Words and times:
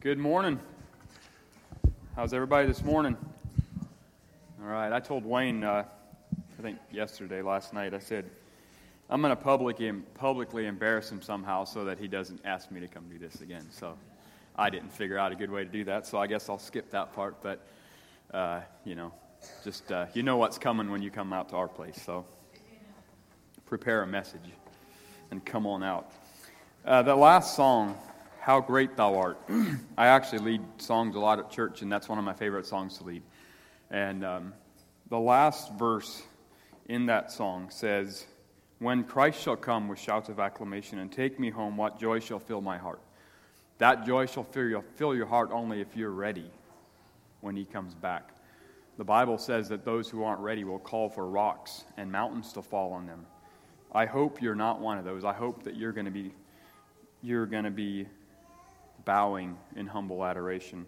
Good 0.00 0.18
morning. 0.18 0.60
How's 2.14 2.32
everybody 2.32 2.68
this 2.68 2.84
morning? 2.84 3.16
All 4.62 4.68
right. 4.68 4.92
I 4.92 5.00
told 5.00 5.24
Wayne, 5.24 5.64
uh, 5.64 5.86
I 6.56 6.62
think 6.62 6.78
yesterday, 6.92 7.42
last 7.42 7.74
night, 7.74 7.92
I 7.92 7.98
said, 7.98 8.30
I'm 9.10 9.20
going 9.20 9.36
to 9.36 9.42
publicly, 9.42 9.90
publicly 10.14 10.66
embarrass 10.66 11.10
him 11.10 11.20
somehow 11.20 11.64
so 11.64 11.84
that 11.84 11.98
he 11.98 12.06
doesn't 12.06 12.40
ask 12.44 12.70
me 12.70 12.78
to 12.78 12.86
come 12.86 13.08
do 13.10 13.18
this 13.18 13.40
again. 13.40 13.66
So 13.72 13.98
I 14.54 14.70
didn't 14.70 14.92
figure 14.92 15.18
out 15.18 15.32
a 15.32 15.34
good 15.34 15.50
way 15.50 15.64
to 15.64 15.70
do 15.70 15.82
that, 15.86 16.06
so 16.06 16.18
I 16.18 16.28
guess 16.28 16.48
I'll 16.48 16.60
skip 16.60 16.92
that 16.92 17.12
part. 17.12 17.42
But, 17.42 17.66
uh, 18.32 18.60
you 18.84 18.94
know, 18.94 19.12
just, 19.64 19.90
uh, 19.90 20.06
you 20.14 20.22
know 20.22 20.36
what's 20.36 20.58
coming 20.58 20.92
when 20.92 21.02
you 21.02 21.10
come 21.10 21.32
out 21.32 21.48
to 21.48 21.56
our 21.56 21.66
place. 21.66 22.00
So 22.00 22.24
prepare 23.66 24.02
a 24.02 24.06
message 24.06 24.48
and 25.32 25.44
come 25.44 25.66
on 25.66 25.82
out. 25.82 26.12
Uh, 26.84 27.02
the 27.02 27.16
last 27.16 27.56
song, 27.56 27.98
How 28.48 28.60
Great 28.62 28.96
Thou 28.96 29.14
Art, 29.14 29.38
I 29.98 30.06
actually 30.06 30.38
lead 30.38 30.62
songs 30.78 31.14
a 31.16 31.18
lot 31.18 31.38
at 31.38 31.50
church, 31.50 31.82
and 31.82 31.92
that's 31.92 32.08
one 32.08 32.16
of 32.16 32.24
my 32.24 32.32
favorite 32.32 32.64
songs 32.64 32.96
to 32.96 33.04
lead. 33.04 33.22
And 33.90 34.24
um, 34.24 34.54
the 35.10 35.18
last 35.18 35.74
verse 35.74 36.22
in 36.86 37.04
that 37.04 37.30
song 37.30 37.68
says, 37.68 38.24
When 38.78 39.04
Christ 39.04 39.42
shall 39.42 39.54
come 39.54 39.86
with 39.86 39.98
shouts 39.98 40.30
of 40.30 40.40
acclamation 40.40 40.98
and 40.98 41.12
take 41.12 41.38
me 41.38 41.50
home, 41.50 41.76
what 41.76 42.00
joy 42.00 42.20
shall 42.20 42.38
fill 42.38 42.62
my 42.62 42.78
heart? 42.78 43.02
That 43.76 44.06
joy 44.06 44.24
shall 44.24 44.44
fill 44.44 44.66
your, 44.66 44.82
fill 44.96 45.14
your 45.14 45.26
heart 45.26 45.50
only 45.52 45.82
if 45.82 45.94
you're 45.94 46.08
ready 46.08 46.50
when 47.42 47.54
he 47.54 47.66
comes 47.66 47.92
back. 47.92 48.30
The 48.96 49.04
Bible 49.04 49.36
says 49.36 49.68
that 49.68 49.84
those 49.84 50.08
who 50.08 50.24
aren't 50.24 50.40
ready 50.40 50.64
will 50.64 50.78
call 50.78 51.10
for 51.10 51.26
rocks 51.26 51.84
and 51.98 52.10
mountains 52.10 52.54
to 52.54 52.62
fall 52.62 52.94
on 52.94 53.04
them. 53.04 53.26
I 53.92 54.06
hope 54.06 54.40
you're 54.40 54.54
not 54.54 54.80
one 54.80 54.96
of 54.96 55.04
those. 55.04 55.22
I 55.22 55.34
hope 55.34 55.64
that 55.64 55.76
you're 55.76 55.92
going 55.92 56.06
to 56.06 56.10
be 56.10 56.32
you're 57.20 57.46
going 57.46 57.64
to 57.64 57.70
be 57.70 58.06
bowing 59.08 59.56
in 59.74 59.86
humble 59.86 60.22
adoration 60.22 60.84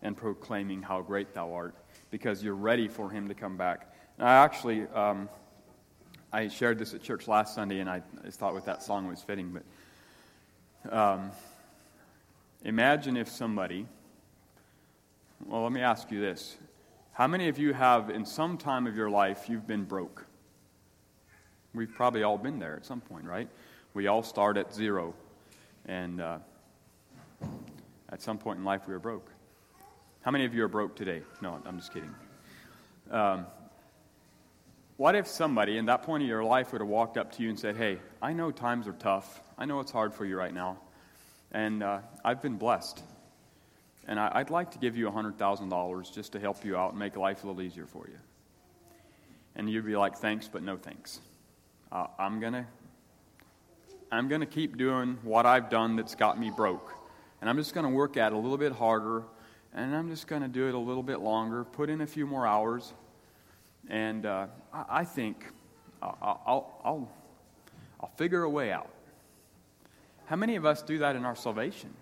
and 0.00 0.16
proclaiming 0.16 0.80
how 0.80 1.02
great 1.02 1.34
thou 1.34 1.52
art 1.52 1.74
because 2.12 2.40
you're 2.40 2.54
ready 2.54 2.86
for 2.86 3.10
him 3.10 3.26
to 3.26 3.34
come 3.34 3.56
back. 3.56 3.92
And 4.16 4.28
I 4.28 4.44
actually 4.44 4.86
um, 4.94 5.28
I 6.32 6.46
shared 6.46 6.78
this 6.78 6.94
at 6.94 7.02
church 7.02 7.26
last 7.26 7.52
Sunday, 7.52 7.80
and 7.80 7.90
I, 7.90 8.00
thought 8.30 8.54
with 8.54 8.66
that 8.66 8.80
song 8.80 9.08
was 9.08 9.22
fitting. 9.22 9.58
But 10.84 10.96
um, 10.96 11.32
imagine 12.64 13.16
if 13.16 13.28
somebody. 13.28 13.88
Well, 15.44 15.64
let 15.64 15.72
me 15.72 15.80
ask 15.80 16.12
you 16.12 16.20
this: 16.20 16.56
How 17.12 17.26
many 17.26 17.48
of 17.48 17.58
you 17.58 17.72
have, 17.72 18.08
in 18.08 18.24
some 18.24 18.56
time 18.56 18.86
of 18.86 18.94
your 18.94 19.10
life, 19.10 19.48
you've 19.48 19.66
been 19.66 19.82
broke? 19.82 20.26
We've 21.74 21.92
probably 21.92 22.22
all 22.22 22.38
been 22.38 22.60
there 22.60 22.76
at 22.76 22.86
some 22.86 23.00
point, 23.00 23.24
right? 23.24 23.48
We 23.94 24.06
all 24.06 24.22
start 24.22 24.56
at 24.56 24.72
zero, 24.72 25.14
and 25.86 26.20
uh, 26.20 26.38
at 28.10 28.22
some 28.22 28.38
point 28.38 28.58
in 28.58 28.64
life, 28.64 28.82
we 28.86 28.92
were 28.92 29.00
broke. 29.00 29.30
How 30.22 30.30
many 30.30 30.44
of 30.44 30.54
you 30.54 30.64
are 30.64 30.68
broke 30.68 30.96
today? 30.96 31.22
No, 31.42 31.60
I'm 31.66 31.78
just 31.78 31.92
kidding. 31.92 32.14
Um, 33.10 33.46
what 34.96 35.14
if 35.16 35.26
somebody 35.26 35.76
in 35.76 35.86
that 35.86 36.02
point 36.02 36.22
of 36.22 36.28
your 36.28 36.44
life 36.44 36.72
would 36.72 36.80
have 36.80 36.88
walked 36.88 37.16
up 37.16 37.32
to 37.32 37.42
you 37.42 37.48
and 37.48 37.58
said, 37.58 37.76
Hey, 37.76 37.98
I 38.22 38.32
know 38.32 38.50
times 38.50 38.86
are 38.86 38.92
tough. 38.92 39.42
I 39.58 39.64
know 39.64 39.80
it's 39.80 39.90
hard 39.90 40.14
for 40.14 40.24
you 40.24 40.36
right 40.36 40.54
now. 40.54 40.78
And 41.52 41.82
uh, 41.82 41.98
I've 42.24 42.40
been 42.40 42.56
blessed. 42.56 43.02
And 44.06 44.20
I, 44.20 44.38
would 44.38 44.50
like 44.50 44.70
to 44.72 44.78
give 44.78 44.96
you 44.96 45.10
$100,000 45.10 46.14
just 46.14 46.32
to 46.32 46.40
help 46.40 46.64
you 46.64 46.76
out 46.76 46.90
and 46.90 46.98
make 46.98 47.16
life 47.16 47.42
a 47.42 47.46
little 47.46 47.62
easier 47.62 47.86
for 47.86 48.06
you. 48.06 48.18
And 49.56 49.68
you'd 49.68 49.86
be 49.86 49.96
like, 49.96 50.16
Thanks, 50.16 50.48
but 50.48 50.62
no 50.62 50.76
thanks. 50.76 51.20
Uh, 51.90 52.06
I'm 52.18 52.40
going 52.40 52.52
to. 52.52 52.66
I'm 54.12 54.28
going 54.28 54.42
to 54.42 54.46
keep 54.46 54.76
doing 54.76 55.18
what 55.22 55.44
I've 55.44 55.70
done 55.70 55.96
that's 55.96 56.14
got 56.14 56.38
me 56.38 56.52
broke. 56.54 56.94
And 57.44 57.50
I'm 57.50 57.58
just 57.58 57.74
going 57.74 57.84
to 57.84 57.92
work 57.92 58.16
at 58.16 58.32
it 58.32 58.34
a 58.34 58.38
little 58.38 58.56
bit 58.56 58.72
harder. 58.72 59.22
And 59.74 59.94
I'm 59.94 60.08
just 60.08 60.26
going 60.26 60.40
to 60.40 60.48
do 60.48 60.66
it 60.66 60.74
a 60.74 60.78
little 60.78 61.02
bit 61.02 61.20
longer, 61.20 61.62
put 61.62 61.90
in 61.90 62.00
a 62.00 62.06
few 62.06 62.26
more 62.26 62.46
hours, 62.46 62.94
and 63.86 64.24
uh, 64.24 64.46
I, 64.72 64.84
I, 64.88 65.04
think 65.04 65.44
I'll, 66.00 66.16
I'll, 66.22 66.80
I'll, 66.82 67.12
I'll 68.00 68.12
figure 68.16 68.44
a 68.44 68.48
way 68.48 68.72
out. 68.72 68.88
How 70.24 70.36
many 70.36 70.56
of 70.56 70.64
us 70.64 70.80
do 70.80 70.96
that 71.00 71.16
in 71.16 71.26
our 71.26 71.36
salvation? 71.36 71.92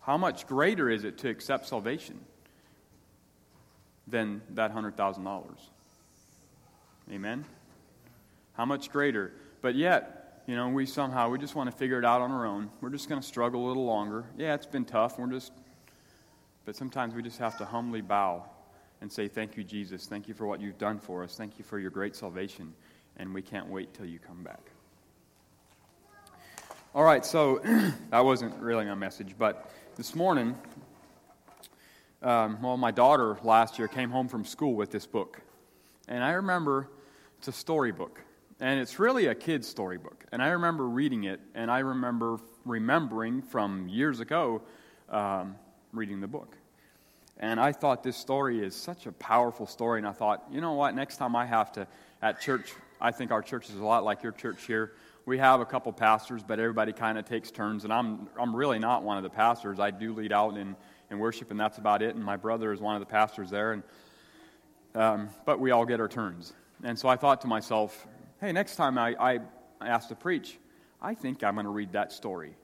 How 0.00 0.16
much 0.16 0.48
greater 0.48 0.90
is 0.90 1.04
it 1.04 1.16
to 1.18 1.28
accept 1.28 1.68
salvation 1.68 2.18
than 4.08 4.42
that 4.54 4.74
$100,000? 4.74 5.44
Amen? 7.12 7.44
How 8.54 8.64
much 8.64 8.90
greater? 8.90 9.30
But 9.60 9.76
yet, 9.76 10.23
you 10.46 10.56
know, 10.56 10.68
we 10.68 10.84
somehow, 10.84 11.30
we 11.30 11.38
just 11.38 11.54
want 11.54 11.70
to 11.70 11.76
figure 11.76 11.98
it 11.98 12.04
out 12.04 12.20
on 12.20 12.30
our 12.30 12.44
own. 12.46 12.70
We're 12.80 12.90
just 12.90 13.08
going 13.08 13.20
to 13.20 13.26
struggle 13.26 13.66
a 13.66 13.68
little 13.68 13.86
longer. 13.86 14.24
Yeah, 14.36 14.54
it's 14.54 14.66
been 14.66 14.84
tough. 14.84 15.18
We're 15.18 15.30
just, 15.30 15.52
but 16.64 16.76
sometimes 16.76 17.14
we 17.14 17.22
just 17.22 17.38
have 17.38 17.56
to 17.58 17.64
humbly 17.64 18.02
bow 18.02 18.44
and 19.00 19.10
say, 19.10 19.26
Thank 19.26 19.56
you, 19.56 19.64
Jesus. 19.64 20.06
Thank 20.06 20.28
you 20.28 20.34
for 20.34 20.46
what 20.46 20.60
you've 20.60 20.78
done 20.78 20.98
for 20.98 21.22
us. 21.22 21.36
Thank 21.36 21.58
you 21.58 21.64
for 21.64 21.78
your 21.78 21.90
great 21.90 22.14
salvation. 22.14 22.74
And 23.16 23.32
we 23.32 23.42
can't 23.42 23.68
wait 23.68 23.94
till 23.94 24.06
you 24.06 24.18
come 24.18 24.42
back. 24.42 24.60
All 26.94 27.04
right, 27.04 27.24
so 27.24 27.58
that 28.10 28.24
wasn't 28.24 28.54
really 28.60 28.84
my 28.84 28.94
message, 28.94 29.34
but 29.38 29.70
this 29.96 30.14
morning, 30.14 30.56
um, 32.22 32.60
well, 32.62 32.76
my 32.76 32.90
daughter 32.90 33.38
last 33.42 33.78
year 33.78 33.88
came 33.88 34.10
home 34.10 34.28
from 34.28 34.44
school 34.44 34.74
with 34.74 34.90
this 34.90 35.06
book. 35.06 35.40
And 36.06 36.22
I 36.22 36.32
remember 36.32 36.88
it's 37.38 37.48
a 37.48 37.52
storybook. 37.52 38.20
And 38.60 38.80
it's 38.80 38.98
really 38.98 39.26
a 39.26 39.34
kid's 39.34 39.66
storybook. 39.66 40.24
And 40.30 40.42
I 40.42 40.48
remember 40.48 40.86
reading 40.86 41.24
it, 41.24 41.40
and 41.54 41.70
I 41.70 41.80
remember 41.80 42.38
remembering 42.64 43.42
from 43.42 43.88
years 43.88 44.20
ago 44.20 44.62
um, 45.08 45.56
reading 45.92 46.20
the 46.20 46.28
book. 46.28 46.56
And 47.38 47.58
I 47.58 47.72
thought 47.72 48.02
this 48.02 48.16
story 48.16 48.64
is 48.64 48.76
such 48.76 49.06
a 49.06 49.12
powerful 49.12 49.66
story. 49.66 49.98
And 49.98 50.06
I 50.06 50.12
thought, 50.12 50.44
you 50.52 50.60
know 50.60 50.74
what, 50.74 50.94
next 50.94 51.16
time 51.16 51.34
I 51.34 51.46
have 51.46 51.72
to, 51.72 51.86
at 52.22 52.40
church, 52.40 52.72
I 53.00 53.10
think 53.10 53.32
our 53.32 53.42
church 53.42 53.68
is 53.70 53.76
a 53.76 53.84
lot 53.84 54.04
like 54.04 54.22
your 54.22 54.32
church 54.32 54.64
here. 54.66 54.92
We 55.26 55.38
have 55.38 55.60
a 55.60 55.64
couple 55.64 55.92
pastors, 55.92 56.42
but 56.46 56.60
everybody 56.60 56.92
kind 56.92 57.18
of 57.18 57.24
takes 57.24 57.50
turns. 57.50 57.84
And 57.84 57.92
I'm, 57.92 58.28
I'm 58.38 58.54
really 58.54 58.78
not 58.78 59.02
one 59.02 59.16
of 59.16 59.24
the 59.24 59.30
pastors. 59.30 59.80
I 59.80 59.90
do 59.90 60.14
lead 60.14 60.32
out 60.32 60.56
in, 60.56 60.76
in 61.10 61.18
worship, 61.18 61.50
and 61.50 61.58
that's 61.58 61.78
about 61.78 62.02
it. 62.02 62.14
And 62.14 62.24
my 62.24 62.36
brother 62.36 62.72
is 62.72 62.80
one 62.80 62.94
of 62.94 63.00
the 63.00 63.06
pastors 63.06 63.50
there. 63.50 63.72
And, 63.72 63.82
um, 64.94 65.28
but 65.44 65.58
we 65.58 65.72
all 65.72 65.86
get 65.86 65.98
our 65.98 66.08
turns. 66.08 66.52
And 66.84 66.96
so 66.98 67.08
I 67.08 67.16
thought 67.16 67.40
to 67.40 67.46
myself, 67.46 68.06
hey, 68.44 68.52
next 68.52 68.76
time 68.76 68.98
I, 68.98 69.14
I, 69.18 69.40
I 69.80 69.98
to 69.98 70.14
preach, 70.14 70.58
I 71.00 71.14
think 71.14 71.42
I'm 71.42 71.54
going 71.54 71.64
to 71.64 71.70
read 71.70 71.92
that 71.92 72.12
story. 72.12 72.54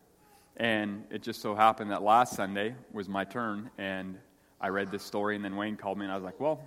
And 0.58 1.04
it 1.10 1.22
just 1.22 1.40
so 1.40 1.54
happened 1.54 1.90
that 1.90 2.02
last 2.02 2.36
Sunday 2.36 2.74
was 2.92 3.08
my 3.08 3.24
turn, 3.24 3.70
and 3.78 4.18
I 4.60 4.68
read 4.68 4.90
this 4.90 5.02
story, 5.02 5.36
and 5.36 5.44
then 5.44 5.56
Wayne 5.56 5.76
called 5.76 5.96
me, 5.96 6.04
and 6.04 6.12
I 6.12 6.16
was 6.16 6.24
like, 6.24 6.38
well, 6.38 6.60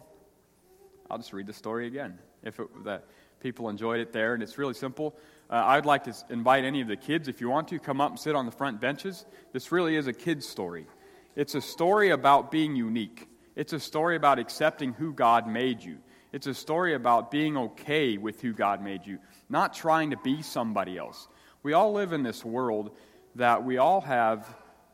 I'll 1.11 1.19
just 1.19 1.31
read 1.31 1.45
the 1.45 1.53
story 1.53 1.85
again. 1.85 2.17
If 2.41 2.59
it, 2.59 2.83
the 2.83 3.03
people 3.39 3.69
enjoyed 3.69 3.99
it 3.99 4.13
there, 4.13 4.33
and 4.33 4.41
it's 4.41 4.57
really 4.57 4.73
simple. 4.73 5.15
Uh, 5.47 5.61
I'd 5.63 5.85
like 5.85 6.05
to 6.05 6.15
invite 6.31 6.63
any 6.63 6.81
of 6.81 6.87
the 6.87 6.97
kids, 6.97 7.27
if 7.27 7.39
you 7.39 7.49
want 7.49 7.67
to, 7.67 7.77
come 7.77 8.01
up 8.01 8.09
and 8.09 8.19
sit 8.19 8.35
on 8.35 8.47
the 8.47 8.51
front 8.51 8.81
benches. 8.81 9.27
This 9.51 9.71
really 9.71 9.95
is 9.95 10.07
a 10.07 10.13
kid's 10.13 10.47
story. 10.47 10.87
It's 11.35 11.53
a 11.53 11.61
story 11.61 12.09
about 12.09 12.49
being 12.49 12.75
unique. 12.75 13.27
It's 13.55 13.73
a 13.73 13.79
story 13.79 14.15
about 14.15 14.39
accepting 14.39 14.93
who 14.93 15.13
God 15.13 15.47
made 15.47 15.83
you. 15.83 15.99
It's 16.33 16.47
a 16.47 16.53
story 16.53 16.95
about 16.95 17.29
being 17.29 17.55
okay 17.55 18.17
with 18.17 18.41
who 18.41 18.53
God 18.53 18.83
made 18.83 19.05
you, 19.05 19.19
not 19.49 19.75
trying 19.75 20.09
to 20.09 20.17
be 20.17 20.41
somebody 20.41 20.97
else. 20.97 21.27
We 21.61 21.73
all 21.73 21.93
live 21.93 22.11
in 22.11 22.23
this 22.23 22.43
world 22.43 22.97
that 23.35 23.63
we 23.63 23.77
all 23.77 24.01
have 24.01 24.47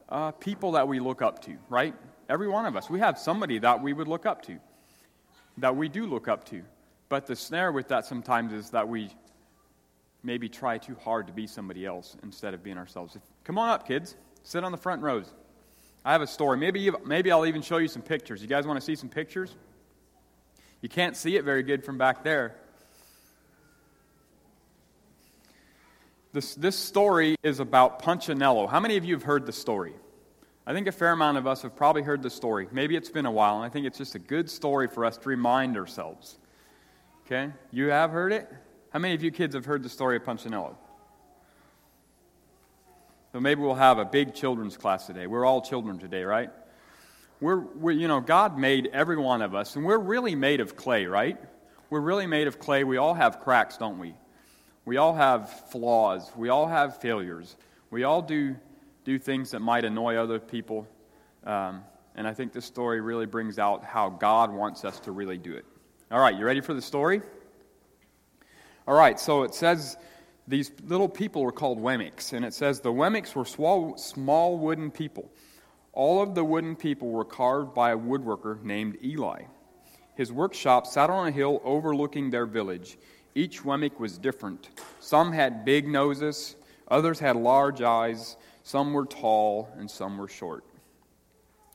uh, 0.10 0.32
people 0.32 0.74
that 0.74 0.88
we 0.88 1.00
look 1.00 1.22
up 1.22 1.42
to, 1.46 1.56
right? 1.70 1.96
Every 2.28 2.50
one 2.50 2.66
of 2.66 2.76
us. 2.76 2.90
We 2.90 3.00
have 3.00 3.18
somebody 3.18 3.58
that 3.60 3.82
we 3.82 3.94
would 3.94 4.10
look 4.10 4.26
up 4.26 4.42
to, 4.44 4.60
that 5.60 5.78
we 5.78 5.88
do 5.88 6.06
look 6.06 6.28
up 6.28 6.44
to. 6.50 6.62
But 7.08 7.26
the 7.26 7.38
snare 7.38 7.72
with 7.72 7.88
that 7.88 8.06
sometimes 8.06 8.52
is 8.52 8.70
that 8.72 8.88
we 8.88 9.10
maybe 10.24 10.50
try 10.50 10.78
too 10.78 10.96
hard 10.96 11.26
to 11.28 11.34
be 11.34 11.48
somebody 11.48 11.86
else 11.86 12.18
instead 12.22 12.54
of 12.54 12.62
being 12.64 12.78
ourselves. 12.78 13.18
Come 13.46 13.58
on 13.58 13.70
up, 13.70 13.88
kids. 13.88 14.18
Sit 14.44 14.66
on 14.66 14.74
the 14.74 14.78
front 14.78 15.02
rows. 15.02 15.34
I 16.04 16.12
have 16.12 16.22
a 16.22 16.28
story. 16.28 16.58
Maybe, 16.58 16.92
maybe 17.06 17.32
I'll 17.32 17.46
even 17.46 17.62
show 17.62 17.78
you 17.78 17.88
some 17.88 18.02
pictures. 18.02 18.42
You 18.42 18.48
guys 18.50 18.68
want 18.68 18.78
to 18.78 18.86
see 18.86 18.96
some 18.96 19.10
pictures? 19.10 19.56
You 20.82 20.90
can't 20.90 21.16
see 21.16 21.36
it 21.36 21.44
very 21.44 21.64
good 21.64 21.84
from 21.84 21.98
back 21.98 22.24
there. 22.24 22.56
This, 26.32 26.56
this 26.56 26.76
story 26.76 27.36
is 27.44 27.60
about 27.60 28.02
Punchinello. 28.02 28.68
How 28.68 28.80
many 28.80 28.98
of 28.98 29.04
you 29.04 29.16
have 29.16 29.24
heard 29.24 29.46
the 29.46 29.52
story? 29.52 29.94
I 30.66 30.74
think 30.74 30.88
a 30.88 30.92
fair 30.92 31.12
amount 31.12 31.38
of 31.38 31.48
us 31.48 31.64
have 31.64 31.76
probably 31.76 32.04
heard 32.04 32.22
the 32.22 32.30
story. 32.30 32.68
Maybe 32.72 32.96
it's 32.96 33.10
been 33.10 33.26
a 33.26 33.32
while, 33.32 33.56
and 33.56 33.66
I 33.66 33.70
think 33.70 33.88
it's 33.88 33.98
just 33.98 34.14
a 34.14 34.20
good 34.20 34.50
story 34.50 34.88
for 34.88 35.04
us 35.04 35.18
to 35.18 35.30
remind 35.30 35.76
ourselves. 35.76 36.38
Okay? 37.26 37.52
You 37.72 37.88
have 37.88 38.12
heard 38.12 38.32
it? 38.32 38.48
How 38.92 39.00
many 39.00 39.16
of 39.16 39.24
you 39.24 39.32
kids 39.32 39.56
have 39.56 39.66
heard 39.66 39.82
the 39.82 39.90
story 39.90 40.18
of 40.18 40.24
Punchinello? 40.24 40.76
So 43.32 43.40
maybe 43.40 43.62
we'll 43.62 43.76
have 43.76 43.98
a 43.98 44.06
big 44.06 44.34
children's 44.34 44.78
class 44.78 45.08
today. 45.08 45.28
We're 45.28 45.46
all 45.46 45.62
children 45.62 46.00
today, 46.00 46.24
right? 46.24 46.52
We're, 47.42 47.60
we're, 47.60 47.92
you 47.92 48.08
know, 48.08 48.20
God 48.20 48.58
made 48.58 48.90
every 48.92 49.18
one 49.18 49.42
of 49.42 49.56
us, 49.56 49.76
and 49.76 49.86
we're 49.86 49.98
really 49.98 50.36
made 50.36 50.60
of 50.60 50.76
clay, 50.76 51.06
right? 51.06 51.38
We're 51.90 52.02
really 52.02 52.28
made 52.28 52.48
of 52.48 52.60
clay. 52.60 52.84
We 52.84 52.98
all 52.98 53.14
have 53.14 53.40
cracks, 53.40 53.78
don't 53.78 53.98
we? 53.98 54.14
We 54.86 54.98
all 54.98 55.14
have 55.14 55.50
flaws. 55.70 56.30
We 56.36 56.50
all 56.50 56.68
have 56.68 57.00
failures. 57.00 57.56
We 57.92 58.04
all 58.04 58.22
do 58.22 58.56
do 59.06 59.18
things 59.18 59.52
that 59.52 59.60
might 59.60 59.86
annoy 59.86 60.18
other 60.18 60.40
people. 60.40 60.88
Um, 61.44 61.84
and 62.16 62.28
I 62.28 62.34
think 62.34 62.54
this 62.54 62.66
story 62.66 63.02
really 63.02 63.26
brings 63.26 63.58
out 63.58 63.84
how 63.84 64.10
God 64.10 64.52
wants 64.52 64.84
us 64.84 65.00
to 65.02 65.12
really 65.12 65.38
do 65.38 65.54
it. 65.54 65.66
All 66.12 66.20
right, 66.20 66.36
you 66.36 66.46
ready 66.46 66.62
for 66.62 66.74
the 66.74 66.82
story? 66.82 67.22
All 68.88 68.96
right, 68.96 69.20
so 69.20 69.44
it 69.44 69.56
says 69.56 69.98
these 70.48 70.72
little 70.84 71.08
people 71.08 71.44
were 71.44 71.52
called 71.52 71.80
Wemmicks, 71.80 72.34
and 72.34 72.44
it 72.44 72.54
says 72.54 72.82
the 72.82 72.92
Wemmicks 72.92 73.36
were 73.36 73.46
small, 73.46 73.98
small 73.98 74.58
wooden 74.58 74.92
people. 74.92 75.32
All 75.94 76.22
of 76.22 76.36
the 76.36 76.44
wooden 76.44 76.76
people 76.76 77.10
were 77.10 77.26
carved 77.26 77.74
by 77.74 77.92
a 77.92 77.98
woodworker 77.98 78.62
named 78.64 78.98
Eli. 79.04 79.44
His 80.16 80.32
workshop 80.32 80.86
sat 80.86 81.10
on 81.10 81.28
a 81.28 81.32
hill 81.32 81.62
overlooking 81.64 82.30
their 82.30 82.46
village. 82.46 82.98
Each 83.36 83.64
Wemmick 83.64 84.00
was 84.00 84.18
different. 84.18 84.70
Some 85.00 85.32
had 85.32 85.66
big 85.66 85.88
noses, 85.88 86.56
others 86.88 87.20
had 87.20 87.36
large 87.36 87.82
eyes, 87.82 88.36
some 88.64 88.94
were 88.94 89.06
tall, 89.06 89.70
and 89.78 89.90
some 89.90 90.18
were 90.18 90.28
short. 90.28 90.64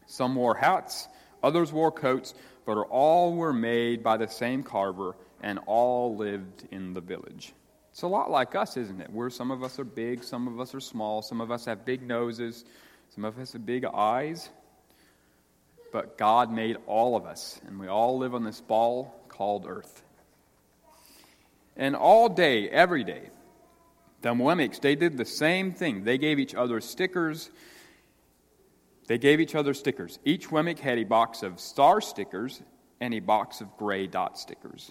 Some 0.06 0.34
wore 0.34 0.54
hats, 0.54 1.08
others 1.42 1.72
wore 1.72 1.90
coats, 1.90 2.34
but 2.66 2.76
all 2.76 3.34
were 3.34 3.52
made 3.52 4.02
by 4.02 4.16
the 4.16 4.28
same 4.28 4.62
carver, 4.62 5.16
and 5.42 5.58
all 5.66 6.16
lived 6.16 6.68
in 6.70 6.92
the 6.92 7.00
village. 7.00 7.52
It's 7.90 8.02
a 8.02 8.06
lot 8.08 8.30
like 8.30 8.54
us, 8.54 8.76
isn't 8.76 9.00
it? 9.00 9.10
Where 9.10 9.30
some 9.30 9.50
of 9.50 9.62
us 9.62 9.78
are 9.78 9.84
big, 9.84 10.24
some 10.24 10.48
of 10.48 10.58
us 10.60 10.74
are 10.74 10.80
small, 10.80 11.22
some 11.22 11.40
of 11.40 11.50
us 11.50 11.64
have 11.64 11.84
big 11.84 12.02
noses, 12.02 12.64
some 13.10 13.24
of 13.24 13.38
us 13.38 13.52
have 13.52 13.64
big 13.64 13.84
eyes. 13.84 14.48
But 15.92 16.18
God 16.18 16.50
made 16.50 16.76
all 16.86 17.16
of 17.16 17.24
us, 17.24 17.60
and 17.68 17.78
we 17.78 17.86
all 17.86 18.18
live 18.18 18.34
on 18.34 18.42
this 18.42 18.60
ball 18.60 19.14
called 19.28 19.64
earth. 19.68 20.02
And 21.76 21.94
all 21.94 22.28
day, 22.28 22.68
every 22.68 23.04
day, 23.04 23.30
the 24.20 24.30
Wemmicks, 24.30 24.80
they 24.80 24.96
did 24.96 25.16
the 25.16 25.24
same 25.24 25.72
thing. 25.72 26.02
They 26.02 26.18
gave 26.18 26.40
each 26.40 26.54
other 26.54 26.80
stickers. 26.80 27.50
They 29.06 29.18
gave 29.18 29.38
each 29.38 29.54
other 29.54 29.72
stickers. 29.74 30.18
Each 30.24 30.48
Wemmick 30.48 30.78
had 30.80 30.98
a 30.98 31.04
box 31.04 31.42
of 31.42 31.60
star 31.60 32.00
stickers 32.00 32.60
and 33.00 33.14
a 33.14 33.20
box 33.20 33.60
of 33.60 33.76
gray 33.76 34.06
dot 34.06 34.38
stickers. 34.38 34.90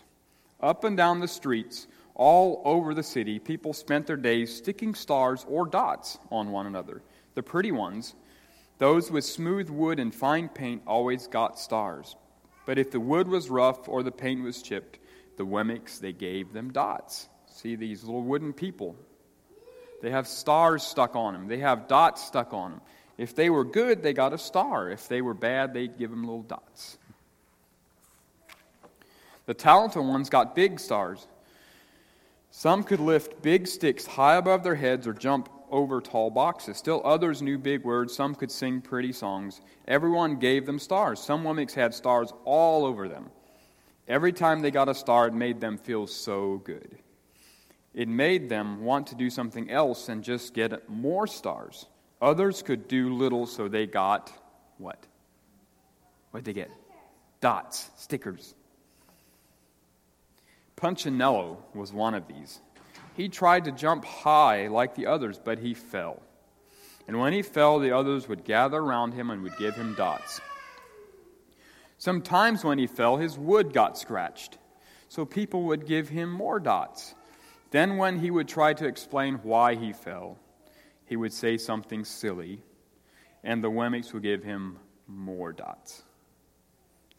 Up 0.62 0.84
and 0.84 0.96
down 0.96 1.20
the 1.20 1.28
streets, 1.28 1.88
all 2.16 2.62
over 2.64 2.94
the 2.94 3.04
city, 3.04 3.40
people 3.40 3.74
spent 3.74 4.08
their 4.08 4.16
days 4.16 4.56
sticking 4.56 4.94
stars 4.94 5.46
or 5.50 5.66
dots 5.66 6.18
on 6.32 6.52
one 6.52 6.68
another. 6.68 7.02
The 7.36 7.44
pretty 7.44 7.72
ones, 7.72 8.16
those 8.78 9.12
with 9.12 9.26
smooth 9.26 9.70
wood 9.70 10.00
and 10.00 10.14
fine 10.14 10.50
paint, 10.50 10.84
always 10.86 11.28
got 11.28 11.60
stars. 11.60 12.16
But 12.66 12.78
if 12.78 12.92
the 12.92 13.00
wood 13.00 13.28
was 13.28 13.50
rough 13.50 13.90
or 13.90 14.04
the 14.04 14.12
paint 14.12 14.44
was 14.44 14.62
chipped, 14.62 15.00
the 15.38 15.46
Wemmicks, 15.46 16.00
they 16.00 16.14
gave 16.14 16.54
them 16.54 16.72
dots. 16.72 17.28
See 17.48 17.76
these 17.76 18.04
little 18.04 18.24
wooden 18.24 18.54
people. 18.54 18.96
They 20.02 20.12
have 20.12 20.28
stars 20.28 20.84
stuck 20.84 21.16
on 21.16 21.34
them, 21.34 21.48
they 21.48 21.60
have 21.60 21.88
dots 21.88 22.24
stuck 22.24 22.54
on 22.54 22.72
them. 22.72 22.82
If 23.18 23.36
they 23.36 23.50
were 23.50 23.64
good, 23.64 24.02
they 24.02 24.14
got 24.14 24.34
a 24.34 24.38
star. 24.38 24.90
If 24.90 25.08
they 25.08 25.22
were 25.22 25.36
bad, 25.36 25.74
they'd 25.74 25.98
give 25.98 26.10
them 26.10 26.24
little 26.24 26.42
dots. 26.42 26.98
The 29.46 29.54
talented 29.54 30.04
ones 30.04 30.30
got 30.30 30.56
big 30.56 30.80
stars. 30.80 31.28
Some 32.50 32.84
could 32.84 33.00
lift 33.00 33.42
big 33.42 33.68
sticks 33.68 34.06
high 34.06 34.36
above 34.36 34.64
their 34.64 34.76
heads 34.76 35.06
or 35.06 35.14
jump 35.14 35.50
over 35.74 36.00
tall 36.00 36.30
boxes. 36.30 36.78
Still 36.78 37.02
others 37.04 37.42
knew 37.42 37.58
big 37.58 37.84
words. 37.84 38.16
Some 38.16 38.36
could 38.36 38.52
sing 38.52 38.80
pretty 38.80 39.12
songs. 39.12 39.60
Everyone 39.88 40.38
gave 40.38 40.66
them 40.66 40.80
stars. 40.80 41.20
Some 41.20 41.44
Wemmicks 41.44 41.74
had 41.74 41.94
stars 41.94 42.32
all 42.46 42.86
over 42.86 43.10
them. 43.10 43.30
Every 44.08 44.32
time 44.32 44.62
they 44.62 44.72
got 44.72 44.88
a 44.88 44.94
star, 44.94 45.28
it 45.28 45.34
made 45.34 45.60
them 45.60 45.78
feel 45.78 46.08
so 46.08 46.62
good. 46.64 47.00
It 47.94 48.08
made 48.08 48.50
them 48.50 48.84
want 48.84 49.08
to 49.08 49.16
do 49.16 49.30
something 49.30 49.70
else 49.70 50.10
and 50.10 50.24
just 50.24 50.54
get 50.54 50.90
more 50.90 51.26
stars. 51.28 51.88
Others 52.22 52.62
could 52.62 52.88
do 52.88 53.14
little, 53.14 53.46
so 53.46 53.68
they 53.68 53.88
got 53.88 54.32
what? 54.78 55.06
What'd 56.32 56.46
they 56.46 56.54
get? 56.54 56.72
Dots, 57.42 57.90
stickers. 57.98 58.54
Punchinello 60.76 61.58
was 61.74 61.92
one 61.92 62.14
of 62.14 62.28
these. 62.28 62.60
He 63.16 63.30
tried 63.30 63.66
to 63.66 63.72
jump 63.72 64.06
high 64.06 64.68
like 64.68 64.96
the 64.96 65.08
others, 65.08 65.40
but 65.44 65.60
he 65.60 65.74
fell. 65.74 66.22
And 67.08 67.20
when 67.20 67.34
he 67.34 67.42
fell, 67.42 67.80
the 67.80 67.92
others 67.92 68.28
would 68.28 68.44
gather 68.44 68.80
around 68.80 69.14
him 69.14 69.30
and 69.30 69.44
would 69.44 69.58
give 69.58 69.76
him 69.76 69.94
dots. 69.96 70.42
Sometimes 71.98 72.64
when 72.64 72.80
he 72.80 72.88
fell, 72.88 73.18
his 73.18 73.38
wood 73.38 73.74
got 73.74 73.98
scratched, 73.98 74.58
so 75.10 75.26
people 75.26 75.64
would 75.64 75.86
give 75.86 76.10
him 76.10 76.32
more 76.32 76.60
dots. 76.60 77.14
Then, 77.72 77.98
when 77.98 78.20
he 78.20 78.30
would 78.30 78.48
try 78.48 78.74
to 78.74 78.86
explain 78.86 79.36
why 79.36 79.76
he 79.76 79.94
fell, 79.94 80.38
he 81.06 81.16
would 81.16 81.34
say 81.34 81.58
something 81.58 82.06
silly, 82.06 82.62
and 83.44 83.64
the 83.64 83.72
Wemmicks 83.72 84.14
would 84.14 84.24
give 84.24 84.44
him 84.44 84.80
more 85.08 85.52
dots. 85.52 86.04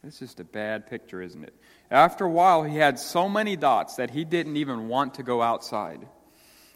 It's 0.05 0.19
just 0.19 0.39
a 0.39 0.43
bad 0.43 0.85
picture, 0.87 1.21
isn't 1.21 1.43
it? 1.43 1.53
After 1.89 2.25
a 2.25 2.29
while, 2.29 2.63
he 2.63 2.77
had 2.77 2.99
so 2.99 3.27
many 3.27 3.55
dots 3.55 3.95
that 3.95 4.11
he 4.11 4.23
didn't 4.23 4.57
even 4.57 4.87
want 4.87 5.15
to 5.15 5.23
go 5.23 5.41
outside. 5.41 6.07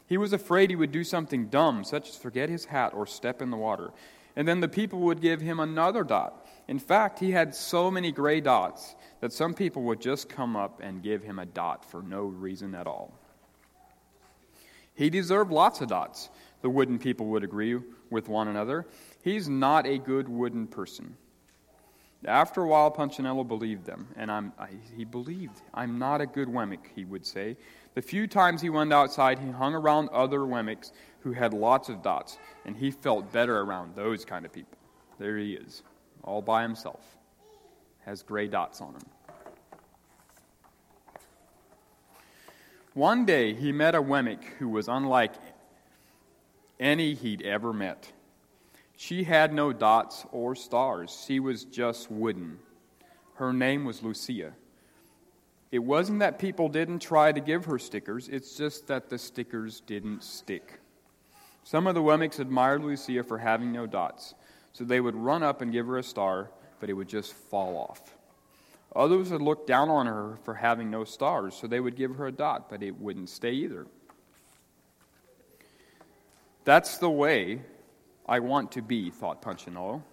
He 0.07 0.17
was 0.17 0.33
afraid 0.33 0.71
he 0.71 0.75
would 0.75 0.91
do 0.91 1.03
something 1.03 1.47
dumb, 1.47 1.83
such 1.83 2.09
as 2.09 2.15
forget 2.15 2.49
his 2.49 2.65
hat 2.65 2.93
or 2.95 3.05
step 3.05 3.41
in 3.41 3.51
the 3.51 3.57
water. 3.57 3.91
And 4.35 4.47
then 4.47 4.61
the 4.61 4.67
people 4.67 5.01
would 5.01 5.21
give 5.21 5.41
him 5.41 5.59
another 5.59 6.03
dot. 6.03 6.47
In 6.67 6.79
fact, 6.79 7.19
he 7.19 7.31
had 7.31 7.53
so 7.53 7.91
many 7.91 8.11
gray 8.11 8.41
dots 8.41 8.95
that 9.21 9.33
some 9.33 9.53
people 9.53 9.83
would 9.83 10.01
just 10.01 10.27
come 10.27 10.55
up 10.55 10.79
and 10.81 11.03
give 11.03 11.21
him 11.21 11.37
a 11.37 11.45
dot 11.45 11.85
for 11.85 12.01
no 12.01 12.23
reason 12.23 12.73
at 12.73 12.87
all. 12.87 13.13
He 14.95 15.11
deserved 15.11 15.51
lots 15.51 15.81
of 15.81 15.89
dots, 15.89 16.29
the 16.61 16.69
wooden 16.69 16.97
people 16.97 17.27
would 17.27 17.43
agree 17.43 17.79
with 18.09 18.27
one 18.27 18.47
another. 18.47 18.87
He's 19.23 19.47
not 19.47 19.85
a 19.85 19.99
good 19.99 20.27
wooden 20.27 20.67
person. 20.67 21.15
After 22.25 22.63
a 22.63 22.67
while, 22.67 22.91
Punchinello 22.91 23.45
believed 23.45 23.85
them, 23.85 24.07
and 24.17 24.29
I, 24.29 24.43
he 24.95 25.05
believed. 25.05 25.61
I'm 25.73 25.97
not 25.97 26.19
a 26.19 26.25
good 26.25 26.49
Wemmick, 26.49 26.91
he 26.93 27.05
would 27.05 27.25
say. 27.25 27.55
The 27.93 28.01
few 28.01 28.27
times 28.27 28.61
he 28.61 28.69
went 28.69 28.91
outside, 28.91 29.39
he 29.39 29.49
hung 29.49 29.73
around 29.73 30.09
other 30.09 30.39
Wemmicks 30.39 30.91
who 31.21 31.31
had 31.31 31.53
lots 31.53 31.87
of 31.87 32.03
dots, 32.03 32.37
and 32.65 32.75
he 32.75 32.91
felt 32.91 33.31
better 33.31 33.61
around 33.61 33.95
those 33.95 34.25
kind 34.25 34.45
of 34.45 34.51
people. 34.51 34.77
There 35.17 35.37
he 35.37 35.53
is, 35.53 35.83
all 36.23 36.41
by 36.41 36.61
himself, 36.61 37.17
has 38.05 38.21
gray 38.21 38.47
dots 38.47 38.81
on 38.81 38.95
him. 38.95 39.05
One 42.93 43.25
day, 43.25 43.53
he 43.53 43.71
met 43.71 43.95
a 43.95 44.01
Wemmick 44.01 44.43
who 44.59 44.67
was 44.67 44.89
unlike 44.89 45.33
any 46.81 47.13
he'd 47.13 47.41
ever 47.43 47.71
met. 47.71 48.11
She 49.01 49.23
had 49.23 49.53
no 49.53 49.71
dots 49.71 50.25
or 50.33 50.55
stars, 50.55 51.23
she 51.25 51.39
was 51.39 51.63
just 51.63 52.11
wooden. 52.11 52.59
Her 53.35 53.53
name 53.53 53.85
was 53.85 54.03
Lucia. 54.03 54.51
It 55.71 55.79
wasn't 55.79 56.19
that 56.19 56.37
people 56.37 56.67
didn't 56.67 56.99
try 56.99 57.31
to 57.31 57.39
give 57.39 57.63
her 57.63 57.79
stickers, 57.79 58.27
it's 58.27 58.57
just 58.57 58.87
that 58.87 59.09
the 59.09 59.17
stickers 59.17 59.79
didn't 59.79 60.21
stick. 60.21 60.81
Some 61.63 61.87
of 61.87 61.95
the 61.95 62.01
Wemmicks 62.01 62.39
admired 62.39 62.83
Lucia 62.83 63.23
for 63.23 63.37
having 63.37 63.71
no 63.71 63.87
dots, 63.87 64.33
so 64.73 64.83
they 64.83 64.99
would 64.99 65.15
run 65.15 65.43
up 65.43 65.61
and 65.61 65.71
give 65.71 65.87
her 65.87 65.97
a 65.97 66.03
star, 66.03 66.51
but 66.81 66.89
it 66.89 66.93
would 66.93 67.07
just 67.07 67.31
fall 67.31 67.77
off. 67.77 68.17
Others 68.97 69.31
would 69.31 69.41
look 69.41 69.65
down 69.65 69.87
on 69.87 70.07
her 70.07 70.39
for 70.43 70.55
having 70.55 70.91
no 70.91 71.05
stars, 71.05 71.55
so 71.55 71.67
they 71.67 71.79
would 71.79 71.95
give 71.95 72.17
her 72.17 72.27
a 72.27 72.33
dot, 72.33 72.69
but 72.69 72.83
it 72.83 72.99
wouldn't 72.99 73.29
stay 73.29 73.53
either. 73.53 73.87
That's 76.65 76.97
the 76.97 77.09
way 77.09 77.61
I 78.29 78.39
want 78.39 78.71
to 78.73 78.83
be, 78.83 79.09
thought 79.09 79.41
Punchinello. 79.41 80.03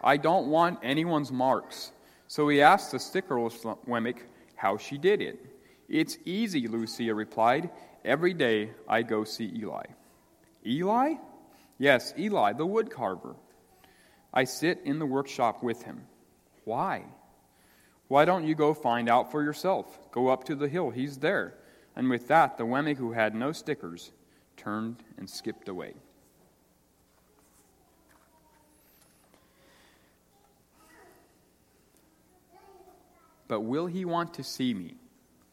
I 0.00 0.16
don't 0.16 0.46
want 0.46 0.78
anyone's 0.84 1.32
marks. 1.32 1.90
So 2.28 2.48
he 2.48 2.62
asked 2.62 2.92
the 2.92 2.98
stickerless 2.98 3.76
Wemmick 3.84 4.18
how 4.54 4.76
she 4.76 4.96
did 4.96 5.20
it. 5.20 5.44
It's 5.88 6.18
easy, 6.24 6.68
Lucia 6.68 7.12
replied. 7.12 7.70
Every 8.04 8.32
day 8.32 8.70
I 8.86 9.02
go 9.02 9.24
see 9.24 9.52
Eli. 9.56 9.86
Eli? 10.64 11.14
Yes, 11.78 12.14
Eli, 12.16 12.52
the 12.52 12.64
wood 12.64 12.90
carver. 12.90 13.34
I 14.32 14.44
sit 14.44 14.80
in 14.84 15.00
the 15.00 15.06
workshop 15.06 15.64
with 15.64 15.82
him. 15.82 16.02
Why? 16.64 17.02
Why 18.06 18.24
don't 18.24 18.46
you 18.46 18.54
go 18.54 18.72
find 18.72 19.08
out 19.08 19.32
for 19.32 19.42
yourself? 19.42 19.98
Go 20.12 20.28
up 20.28 20.44
to 20.44 20.54
the 20.54 20.68
hill, 20.68 20.90
he's 20.90 21.18
there. 21.18 21.54
And 21.96 22.08
with 22.08 22.28
that, 22.28 22.56
the 22.56 22.64
Wemmick 22.64 22.98
who 22.98 23.12
had 23.12 23.34
no 23.34 23.50
stickers 23.50 24.12
turned 24.56 25.02
and 25.16 25.28
skipped 25.28 25.68
away. 25.68 25.94
But 33.48 33.62
will 33.62 33.86
he 33.86 34.04
want 34.04 34.34
to 34.34 34.44
see 34.44 34.74
me? 34.74 34.94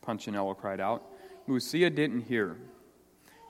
Punchinello 0.02 0.54
cried 0.54 0.80
out. 0.80 1.04
Lucia 1.48 1.90
didn't 1.90 2.22
hear. 2.22 2.58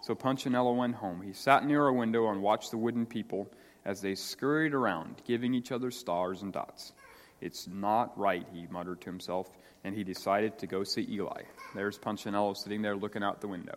So 0.02 0.14
Punchinello 0.14 0.76
went 0.76 0.96
home. 0.96 1.22
He 1.22 1.34
sat 1.34 1.66
near 1.66 1.88
a 1.88 1.94
window 1.94 2.30
and 2.30 2.42
watched 2.42 2.72
the 2.72 2.78
wooden 2.78 3.06
people 3.06 3.52
as 3.86 4.02
they 4.02 4.16
scurried 4.16 4.74
around, 4.74 5.22
giving 5.26 5.54
each 5.54 5.72
other 5.72 5.92
stars 5.92 6.44
and 6.44 6.54
dots. 6.54 6.94
It's 7.42 7.68
not 7.68 8.18
right, 8.18 8.46
he 8.54 8.68
muttered 8.68 9.02
to 9.02 9.10
himself, 9.10 9.58
and 9.84 9.96
he 9.96 10.04
decided 10.04 10.58
to 10.60 10.68
go 10.68 10.84
see 10.84 11.08
Eli. 11.10 11.44
There's 11.74 11.98
Punchinello 11.98 12.54
sitting 12.54 12.82
there 12.82 12.96
looking 12.96 13.24
out 13.24 13.42
the 13.42 13.48
window. 13.48 13.76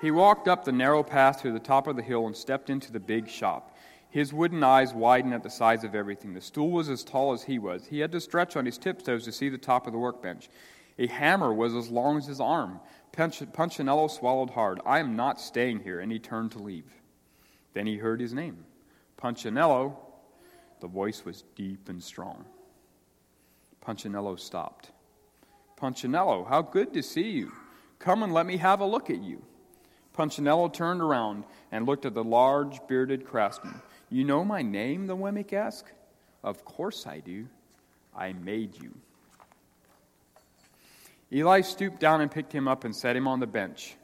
He 0.00 0.10
walked 0.10 0.48
up 0.48 0.64
the 0.64 0.72
narrow 0.72 1.02
path 1.02 1.42
to 1.42 1.52
the 1.52 1.58
top 1.58 1.86
of 1.86 1.96
the 1.96 2.02
hill 2.02 2.26
and 2.26 2.36
stepped 2.36 2.68
into 2.68 2.92
the 2.92 3.00
big 3.00 3.28
shop. 3.28 3.73
His 4.14 4.32
wooden 4.32 4.62
eyes 4.62 4.94
widened 4.94 5.34
at 5.34 5.42
the 5.42 5.50
size 5.50 5.82
of 5.82 5.96
everything. 5.96 6.34
The 6.34 6.40
stool 6.40 6.70
was 6.70 6.88
as 6.88 7.02
tall 7.02 7.32
as 7.32 7.42
he 7.42 7.58
was. 7.58 7.84
He 7.86 7.98
had 7.98 8.12
to 8.12 8.20
stretch 8.20 8.54
on 8.54 8.64
his 8.64 8.78
tiptoes 8.78 9.24
to 9.24 9.32
see 9.32 9.48
the 9.48 9.58
top 9.58 9.88
of 9.88 9.92
the 9.92 9.98
workbench. 9.98 10.48
A 11.00 11.08
hammer 11.08 11.52
was 11.52 11.74
as 11.74 11.88
long 11.88 12.16
as 12.16 12.26
his 12.26 12.38
arm. 12.38 12.78
Punchinello 13.10 14.06
swallowed 14.06 14.50
hard. 14.50 14.80
I 14.86 15.00
am 15.00 15.16
not 15.16 15.40
staying 15.40 15.80
here, 15.80 15.98
and 15.98 16.12
he 16.12 16.20
turned 16.20 16.52
to 16.52 16.60
leave. 16.60 16.84
Then 17.72 17.88
he 17.88 17.96
heard 17.96 18.20
his 18.20 18.32
name. 18.32 18.58
Punchinello. 19.16 19.98
The 20.78 20.86
voice 20.86 21.24
was 21.24 21.42
deep 21.56 21.88
and 21.88 22.00
strong. 22.00 22.44
Punchinello 23.80 24.36
stopped. 24.36 24.92
Punchinello, 25.76 26.44
how 26.48 26.62
good 26.62 26.94
to 26.94 27.02
see 27.02 27.30
you. 27.30 27.50
Come 27.98 28.22
and 28.22 28.32
let 28.32 28.46
me 28.46 28.58
have 28.58 28.78
a 28.78 28.86
look 28.86 29.10
at 29.10 29.20
you. 29.20 29.42
Punchinello 30.12 30.68
turned 30.68 31.00
around 31.00 31.42
and 31.72 31.84
looked 31.84 32.06
at 32.06 32.14
the 32.14 32.22
large 32.22 32.78
bearded 32.86 33.26
craftsman. 33.26 33.82
You 34.10 34.24
know 34.24 34.44
my 34.44 34.62
name? 34.62 35.06
the 35.06 35.16
Wemmick 35.16 35.52
asked. 35.52 35.90
Of 36.42 36.64
course 36.64 37.06
I 37.06 37.20
do. 37.20 37.46
I 38.16 38.32
made 38.32 38.80
you. 38.80 38.94
Eli 41.32 41.62
stooped 41.62 41.98
down 41.98 42.20
and 42.20 42.30
picked 42.30 42.52
him 42.52 42.68
up 42.68 42.84
and 42.84 42.94
set 42.94 43.16
him 43.16 43.26
on 43.26 43.40
the 43.40 43.46
bench. 43.46 43.96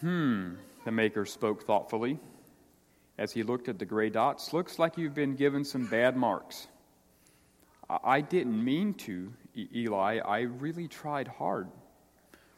Hmm, 0.00 0.54
the 0.84 0.92
maker 0.92 1.26
spoke 1.26 1.64
thoughtfully 1.64 2.20
as 3.18 3.32
he 3.32 3.42
looked 3.42 3.68
at 3.68 3.78
the 3.78 3.84
gray 3.84 4.10
dots. 4.10 4.52
Looks 4.52 4.78
like 4.78 4.96
you've 4.96 5.14
been 5.14 5.34
given 5.34 5.64
some 5.64 5.86
bad 5.86 6.16
marks. 6.16 6.68
I 7.90 8.20
didn't 8.20 8.62
mean 8.62 8.94
to, 8.94 9.32
Eli. 9.74 10.18
I 10.18 10.40
really 10.40 10.88
tried 10.88 11.26
hard. 11.26 11.68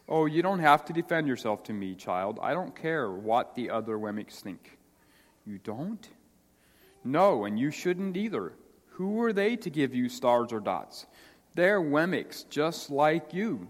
Oh, 0.08 0.26
you 0.26 0.42
don't 0.42 0.58
have 0.58 0.84
to 0.86 0.92
defend 0.92 1.28
yourself 1.28 1.62
to 1.64 1.72
me, 1.72 1.94
child. 1.94 2.40
I 2.42 2.52
don't 2.52 2.74
care 2.74 3.10
what 3.10 3.54
the 3.54 3.70
other 3.70 3.96
Wemmicks 3.96 4.40
think. 4.40 4.76
You 5.50 5.58
don't? 5.58 6.08
No, 7.02 7.44
and 7.44 7.58
you 7.58 7.72
shouldn't 7.72 8.16
either. 8.16 8.52
Who 8.90 9.20
are 9.20 9.32
they 9.32 9.56
to 9.56 9.68
give 9.68 9.92
you 9.92 10.08
stars 10.08 10.52
or 10.52 10.60
dots? 10.60 11.06
They're 11.56 11.80
Wemmicks, 11.80 12.48
just 12.48 12.88
like 12.88 13.34
you. 13.34 13.66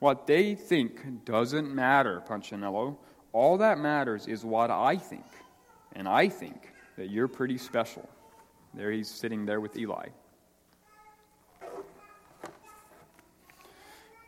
What 0.00 0.26
they 0.26 0.54
think 0.54 1.24
doesn't 1.24 1.74
matter, 1.74 2.22
Punchinello. 2.28 2.98
All 3.32 3.56
that 3.56 3.78
matters 3.78 4.26
is 4.26 4.44
what 4.44 4.70
I 4.70 4.98
think. 4.98 5.24
And 5.94 6.06
I 6.06 6.28
think 6.28 6.70
that 6.98 7.08
you're 7.08 7.28
pretty 7.28 7.56
special. 7.56 8.06
There 8.74 8.90
he's 8.90 9.08
sitting 9.08 9.46
there 9.46 9.62
with 9.62 9.78
Eli. 9.78 10.08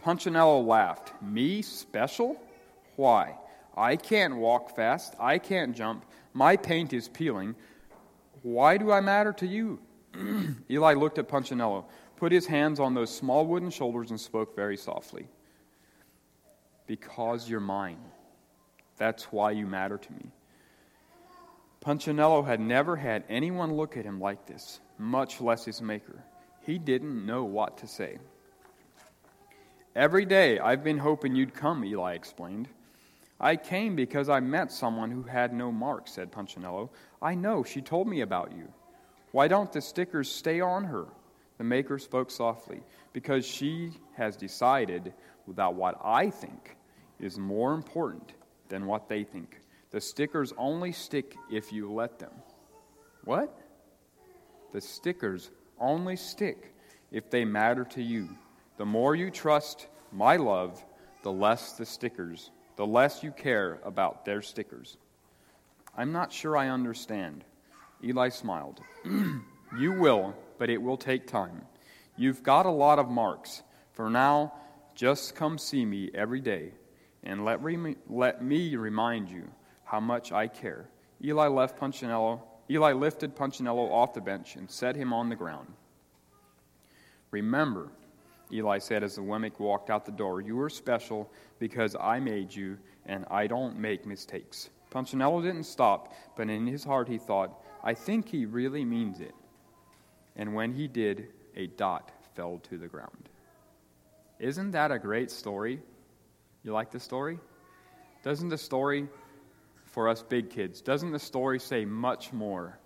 Punchinello 0.02 0.66
laughed. 0.66 1.12
Me 1.20 1.60
special? 1.60 2.40
Why? 2.94 3.36
I 3.76 3.96
can't 3.96 4.36
walk 4.36 4.74
fast. 4.74 5.14
I 5.20 5.38
can't 5.38 5.76
jump. 5.76 6.06
My 6.36 6.54
paint 6.58 6.92
is 6.92 7.08
peeling. 7.08 7.54
Why 8.42 8.76
do 8.76 8.92
I 8.92 9.00
matter 9.00 9.32
to 9.32 9.46
you? 9.46 9.78
Eli 10.70 10.92
looked 10.92 11.16
at 11.16 11.28
Punchinello, 11.28 11.86
put 12.16 12.30
his 12.30 12.46
hands 12.46 12.78
on 12.78 12.92
those 12.92 13.08
small 13.08 13.46
wooden 13.46 13.70
shoulders, 13.70 14.10
and 14.10 14.20
spoke 14.20 14.54
very 14.54 14.76
softly. 14.76 15.28
Because 16.86 17.48
you're 17.48 17.58
mine. 17.58 17.96
That's 18.98 19.32
why 19.32 19.52
you 19.52 19.66
matter 19.66 19.96
to 19.96 20.12
me. 20.12 20.26
Punchinello 21.80 22.42
had 22.42 22.60
never 22.60 22.96
had 22.96 23.24
anyone 23.30 23.72
look 23.72 23.96
at 23.96 24.04
him 24.04 24.20
like 24.20 24.44
this, 24.44 24.80
much 24.98 25.40
less 25.40 25.64
his 25.64 25.80
maker. 25.80 26.22
He 26.60 26.76
didn't 26.76 27.24
know 27.24 27.44
what 27.44 27.78
to 27.78 27.86
say. 27.86 28.18
Every 29.94 30.26
day 30.26 30.58
I've 30.58 30.84
been 30.84 30.98
hoping 30.98 31.34
you'd 31.34 31.54
come, 31.54 31.82
Eli 31.82 32.12
explained. 32.12 32.68
I 33.40 33.56
came 33.56 33.94
because 33.96 34.28
I 34.28 34.40
met 34.40 34.72
someone 34.72 35.10
who 35.10 35.22
had 35.22 35.52
no 35.52 35.70
mark, 35.70 36.08
said 36.08 36.32
Punchinello. 36.32 36.90
I 37.20 37.34
know, 37.34 37.62
she 37.62 37.82
told 37.82 38.08
me 38.08 38.22
about 38.22 38.52
you. 38.56 38.72
Why 39.32 39.48
don't 39.48 39.72
the 39.72 39.82
stickers 39.82 40.30
stay 40.30 40.60
on 40.60 40.84
her? 40.84 41.06
The 41.58 41.64
maker 41.64 41.98
spoke 41.98 42.30
softly. 42.30 42.82
Because 43.12 43.46
she 43.46 43.92
has 44.14 44.36
decided 44.36 45.12
that 45.48 45.74
what 45.74 46.00
I 46.02 46.30
think 46.30 46.76
is 47.20 47.38
more 47.38 47.74
important 47.74 48.32
than 48.68 48.86
what 48.86 49.08
they 49.08 49.24
think. 49.24 49.60
The 49.90 50.00
stickers 50.00 50.52
only 50.56 50.92
stick 50.92 51.36
if 51.50 51.72
you 51.72 51.92
let 51.92 52.18
them. 52.18 52.32
What? 53.24 53.58
The 54.72 54.80
stickers 54.80 55.50
only 55.78 56.16
stick 56.16 56.74
if 57.10 57.30
they 57.30 57.44
matter 57.44 57.84
to 57.84 58.02
you. 58.02 58.28
The 58.78 58.86
more 58.86 59.14
you 59.14 59.30
trust 59.30 59.88
my 60.12 60.36
love, 60.36 60.84
the 61.22 61.32
less 61.32 61.72
the 61.72 61.86
stickers 61.86 62.50
the 62.76 62.86
less 62.86 63.22
you 63.22 63.30
care 63.30 63.80
about 63.84 64.24
their 64.24 64.42
stickers. 64.42 64.96
I'm 65.96 66.12
not 66.12 66.32
sure 66.32 66.56
I 66.56 66.68
understand. 66.68 67.44
Eli 68.04 68.28
smiled. 68.28 68.80
you 69.78 69.92
will, 69.92 70.34
but 70.58 70.70
it 70.70 70.80
will 70.80 70.98
take 70.98 71.26
time. 71.26 71.62
You've 72.16 72.42
got 72.42 72.66
a 72.66 72.70
lot 72.70 72.98
of 72.98 73.08
marks. 73.08 73.62
For 73.92 74.10
now, 74.10 74.52
just 74.94 75.34
come 75.34 75.58
see 75.58 75.84
me 75.84 76.10
every 76.14 76.40
day 76.40 76.72
and 77.22 77.44
let, 77.44 77.62
re- 77.62 77.96
let 78.08 78.42
me 78.42 78.76
remind 78.76 79.28
you 79.28 79.50
how 79.84 80.00
much 80.00 80.32
I 80.32 80.46
care. 80.46 80.86
Eli 81.24 81.46
left 81.46 81.78
Punchinello. 81.78 82.42
Eli 82.70 82.92
lifted 82.92 83.34
Punchinello 83.34 83.90
off 83.90 84.14
the 84.14 84.20
bench 84.20 84.56
and 84.56 84.70
set 84.70 84.96
him 84.96 85.12
on 85.12 85.28
the 85.28 85.36
ground. 85.36 85.68
Remember, 87.30 87.88
Eli 88.52 88.78
said 88.78 89.02
as 89.02 89.16
the 89.16 89.22
Wemmick 89.22 89.58
walked 89.58 89.90
out 89.90 90.04
the 90.04 90.12
door, 90.12 90.40
You 90.40 90.60
are 90.60 90.70
special 90.70 91.30
because 91.58 91.96
I 91.98 92.20
made 92.20 92.54
you, 92.54 92.78
and 93.06 93.24
I 93.30 93.46
don't 93.46 93.78
make 93.78 94.06
mistakes. 94.06 94.70
Punchinello 94.90 95.42
didn't 95.42 95.64
stop, 95.64 96.14
but 96.36 96.48
in 96.48 96.66
his 96.66 96.84
heart 96.84 97.08
he 97.08 97.18
thought, 97.18 97.62
I 97.82 97.94
think 97.94 98.28
he 98.28 98.46
really 98.46 98.84
means 98.84 99.20
it. 99.20 99.34
And 100.36 100.54
when 100.54 100.72
he 100.72 100.86
did, 100.88 101.28
a 101.56 101.66
dot 101.66 102.12
fell 102.34 102.58
to 102.68 102.78
the 102.78 102.86
ground. 102.86 103.28
Isn't 104.38 104.72
that 104.72 104.92
a 104.92 104.98
great 104.98 105.30
story? 105.30 105.80
You 106.62 106.72
like 106.72 106.90
the 106.90 107.00
story? 107.00 107.38
Doesn't 108.22 108.48
the 108.48 108.58
story, 108.58 109.08
for 109.84 110.08
us 110.08 110.22
big 110.22 110.50
kids, 110.50 110.80
doesn't 110.80 111.12
the 111.12 111.18
story 111.18 111.58
say 111.58 111.84
much 111.84 112.32
more 112.32 112.78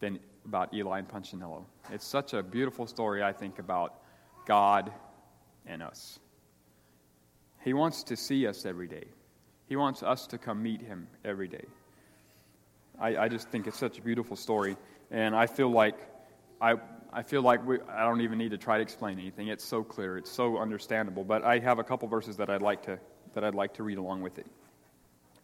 than 0.00 0.20
about 0.44 0.72
Eli 0.72 0.98
and 0.98 1.08
Punchinello? 1.08 1.64
It's 1.90 2.06
such 2.06 2.34
a 2.34 2.42
beautiful 2.42 2.86
story, 2.86 3.22
I 3.22 3.32
think, 3.32 3.58
about 3.58 3.99
God 4.50 4.90
and 5.64 5.80
us. 5.80 6.18
He 7.62 7.72
wants 7.72 8.02
to 8.02 8.16
see 8.16 8.48
us 8.48 8.66
every 8.66 8.88
day. 8.88 9.04
He 9.68 9.76
wants 9.76 10.02
us 10.02 10.26
to 10.26 10.38
come 10.38 10.60
meet 10.60 10.82
him 10.82 11.06
every 11.24 11.46
day. 11.46 11.66
I, 13.00 13.16
I 13.16 13.28
just 13.28 13.48
think 13.50 13.68
it's 13.68 13.78
such 13.78 13.98
a 13.98 14.02
beautiful 14.02 14.34
story, 14.34 14.76
and 15.12 15.36
I 15.36 15.46
feel 15.46 15.70
like 15.70 15.94
I, 16.60 16.74
I 17.12 17.22
feel 17.22 17.42
like 17.42 17.64
we, 17.64 17.78
I 17.88 18.02
don't 18.02 18.22
even 18.22 18.38
need 18.38 18.50
to 18.50 18.58
try 18.58 18.78
to 18.78 18.82
explain 18.82 19.20
anything. 19.20 19.46
It's 19.46 19.62
so 19.62 19.84
clear, 19.84 20.18
it's 20.18 20.32
so 20.32 20.58
understandable. 20.58 21.22
But 21.22 21.44
I 21.44 21.60
have 21.60 21.78
a 21.78 21.84
couple 21.84 22.08
verses 22.08 22.36
that 22.38 22.50
I'd 22.50 22.60
like 22.60 22.82
to 22.86 22.98
that 23.34 23.44
I'd 23.44 23.54
like 23.54 23.74
to 23.74 23.84
read 23.84 23.98
along 23.98 24.22
with 24.22 24.36
it. 24.40 24.48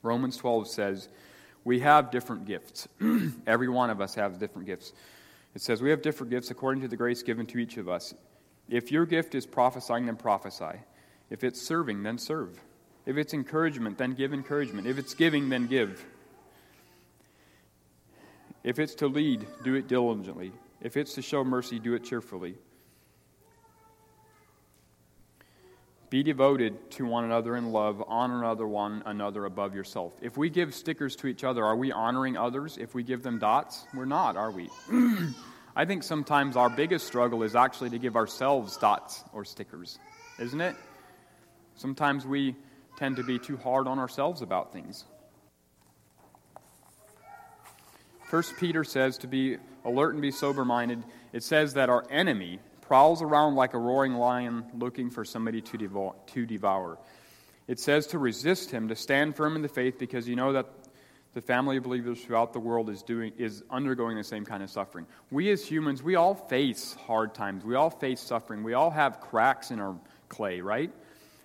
Romans 0.03 0.37
12 0.37 0.67
says, 0.67 1.09
"We 1.63 1.79
have 1.79 2.11
different 2.11 2.45
gifts. 2.45 2.89
Every 3.47 3.69
one 3.69 3.91
of 3.91 4.01
us 4.01 4.17
has 4.17 4.37
different 4.37 4.67
gifts." 4.67 4.93
It 5.55 5.63
says, 5.63 5.81
"We 5.81 5.91
have 5.91 6.03
different 6.03 6.31
gifts 6.31 6.51
according 6.51 6.83
to 6.83 6.89
the 6.89 6.97
grace 6.97 7.23
given 7.23 7.47
to 7.47 7.59
each 7.59 7.77
of 7.77 7.89
us. 7.89 8.13
If 8.69 8.91
your 8.91 9.07
gift 9.07 9.35
is 9.35 9.47
prophesying, 9.47 10.07
then 10.07 10.17
prophesy. 10.17 10.81
If 11.31 11.45
it's 11.45 11.61
serving, 11.61 12.03
then 12.03 12.19
serve. 12.19 12.61
If 13.05 13.17
it's 13.17 13.35
encouragement, 13.35 13.99
then 13.99 14.13
give 14.13 14.33
encouragement. 14.33 14.87
If 14.87 14.99
it's 14.99 15.15
giving, 15.15 15.49
then 15.49 15.67
give. 15.67 16.05
If 18.65 18.81
it's 18.81 18.97
to 18.97 19.07
lead, 19.07 19.47
do 19.63 19.75
it 19.75 19.87
diligently. 19.87 20.53
If 20.81 20.97
it's 20.97 21.15
to 21.15 21.23
show 21.23 21.45
mercy, 21.45 21.79
do 21.79 21.95
it 21.95 22.03
cheerfully. 22.03 22.57
Be 26.11 26.23
devoted 26.23 26.91
to 26.93 27.07
one 27.07 27.25
another 27.25 27.57
in 27.57 27.73
love. 27.73 28.03
Honor 28.07 28.39
another 28.39 28.67
one 28.67 29.03
another 29.07 29.45
above 29.45 29.75
yourself. 29.75 30.13
If 30.21 30.37
we 30.37 30.51
give 30.51 30.75
stickers 30.75 31.17
to 31.17 31.27
each 31.27 31.45
other, 31.45 31.65
are 31.65 31.77
we 31.77 31.91
honoring 31.93 32.37
others? 32.37 32.79
If 32.79 32.95
we 32.95 33.03
give 33.03 33.23
them 33.23 33.39
dots, 33.39 33.87
we're 33.95 34.05
not, 34.05 34.37
are 34.37 34.51
we? 34.51 34.69
I 35.79 35.85
think 35.85 36.03
sometimes 36.03 36.57
our 36.57 36.71
biggest 36.71 37.07
struggle 37.07 37.43
is 37.43 37.55
actually 37.55 37.91
to 37.91 37.99
give 37.99 38.17
ourselves 38.17 38.79
dots 38.79 39.23
or 39.35 39.45
stickers, 39.45 39.99
isn't 40.39 40.61
it? 40.63 40.75
Sometimes 41.75 42.25
we 42.25 42.57
tend 42.97 43.17
to 43.17 43.23
be 43.23 43.39
too 43.39 43.59
hard 43.59 43.87
on 43.87 43.99
ourselves 43.99 44.41
about 44.41 44.73
things. 44.73 45.05
First 48.31 48.57
Peter 48.57 48.85
says 48.85 49.19
to 49.19 49.27
be 49.27 49.59
alert 49.85 50.15
and 50.15 50.23
be 50.23 50.31
sober 50.31 50.65
minded. 50.65 51.05
It 51.35 51.43
says 51.43 51.75
that 51.75 51.91
our 51.91 52.07
enemy 52.11 52.59
prowls 52.81 53.21
around 53.21 53.55
like 53.55 53.75
a 53.75 53.79
roaring 53.79 54.15
lion 54.15 54.65
looking 54.79 55.11
for 55.11 55.27
somebody 55.27 55.61
to, 55.61 55.77
devour, 55.77 56.15
to 56.29 56.47
devour. 56.47 56.99
It 57.69 57.79
says 57.79 58.07
to 58.09 58.19
resist 58.19 58.71
him, 58.71 58.89
to 58.89 58.97
stand 58.97 59.37
firm 59.37 59.57
in 59.57 59.63
the 59.63 59.69
faith, 59.69 59.99
because 59.99 60.27
you 60.27 60.37
know 60.37 60.55
that 60.55 60.67
the 61.37 61.43
family 61.43 61.77
of 61.77 61.83
believers 61.83 62.23
throughout 62.23 62.55
the 62.55 62.59
world 62.59 62.89
is 62.89 63.03
doing 63.03 63.31
is 63.37 63.63
undergoing 63.69 64.17
the 64.17 64.25
same 64.25 64.43
kind 64.43 64.63
of 64.63 64.71
suffering. 64.71 65.07
We 65.31 65.51
as 65.51 65.63
humans, 65.63 66.03
we 66.03 66.15
all 66.15 66.35
face 66.35 66.95
hard 67.07 67.35
times. 67.35 67.63
We 67.63 67.75
all 67.75 67.91
face 67.91 68.23
suffering. 68.23 68.63
We 68.63 68.73
all 68.73 68.89
have 68.89 69.21
cracks 69.21 69.71
in 69.71 69.79
our 69.79 69.95
clay, 70.31 70.63
right? 70.63 70.91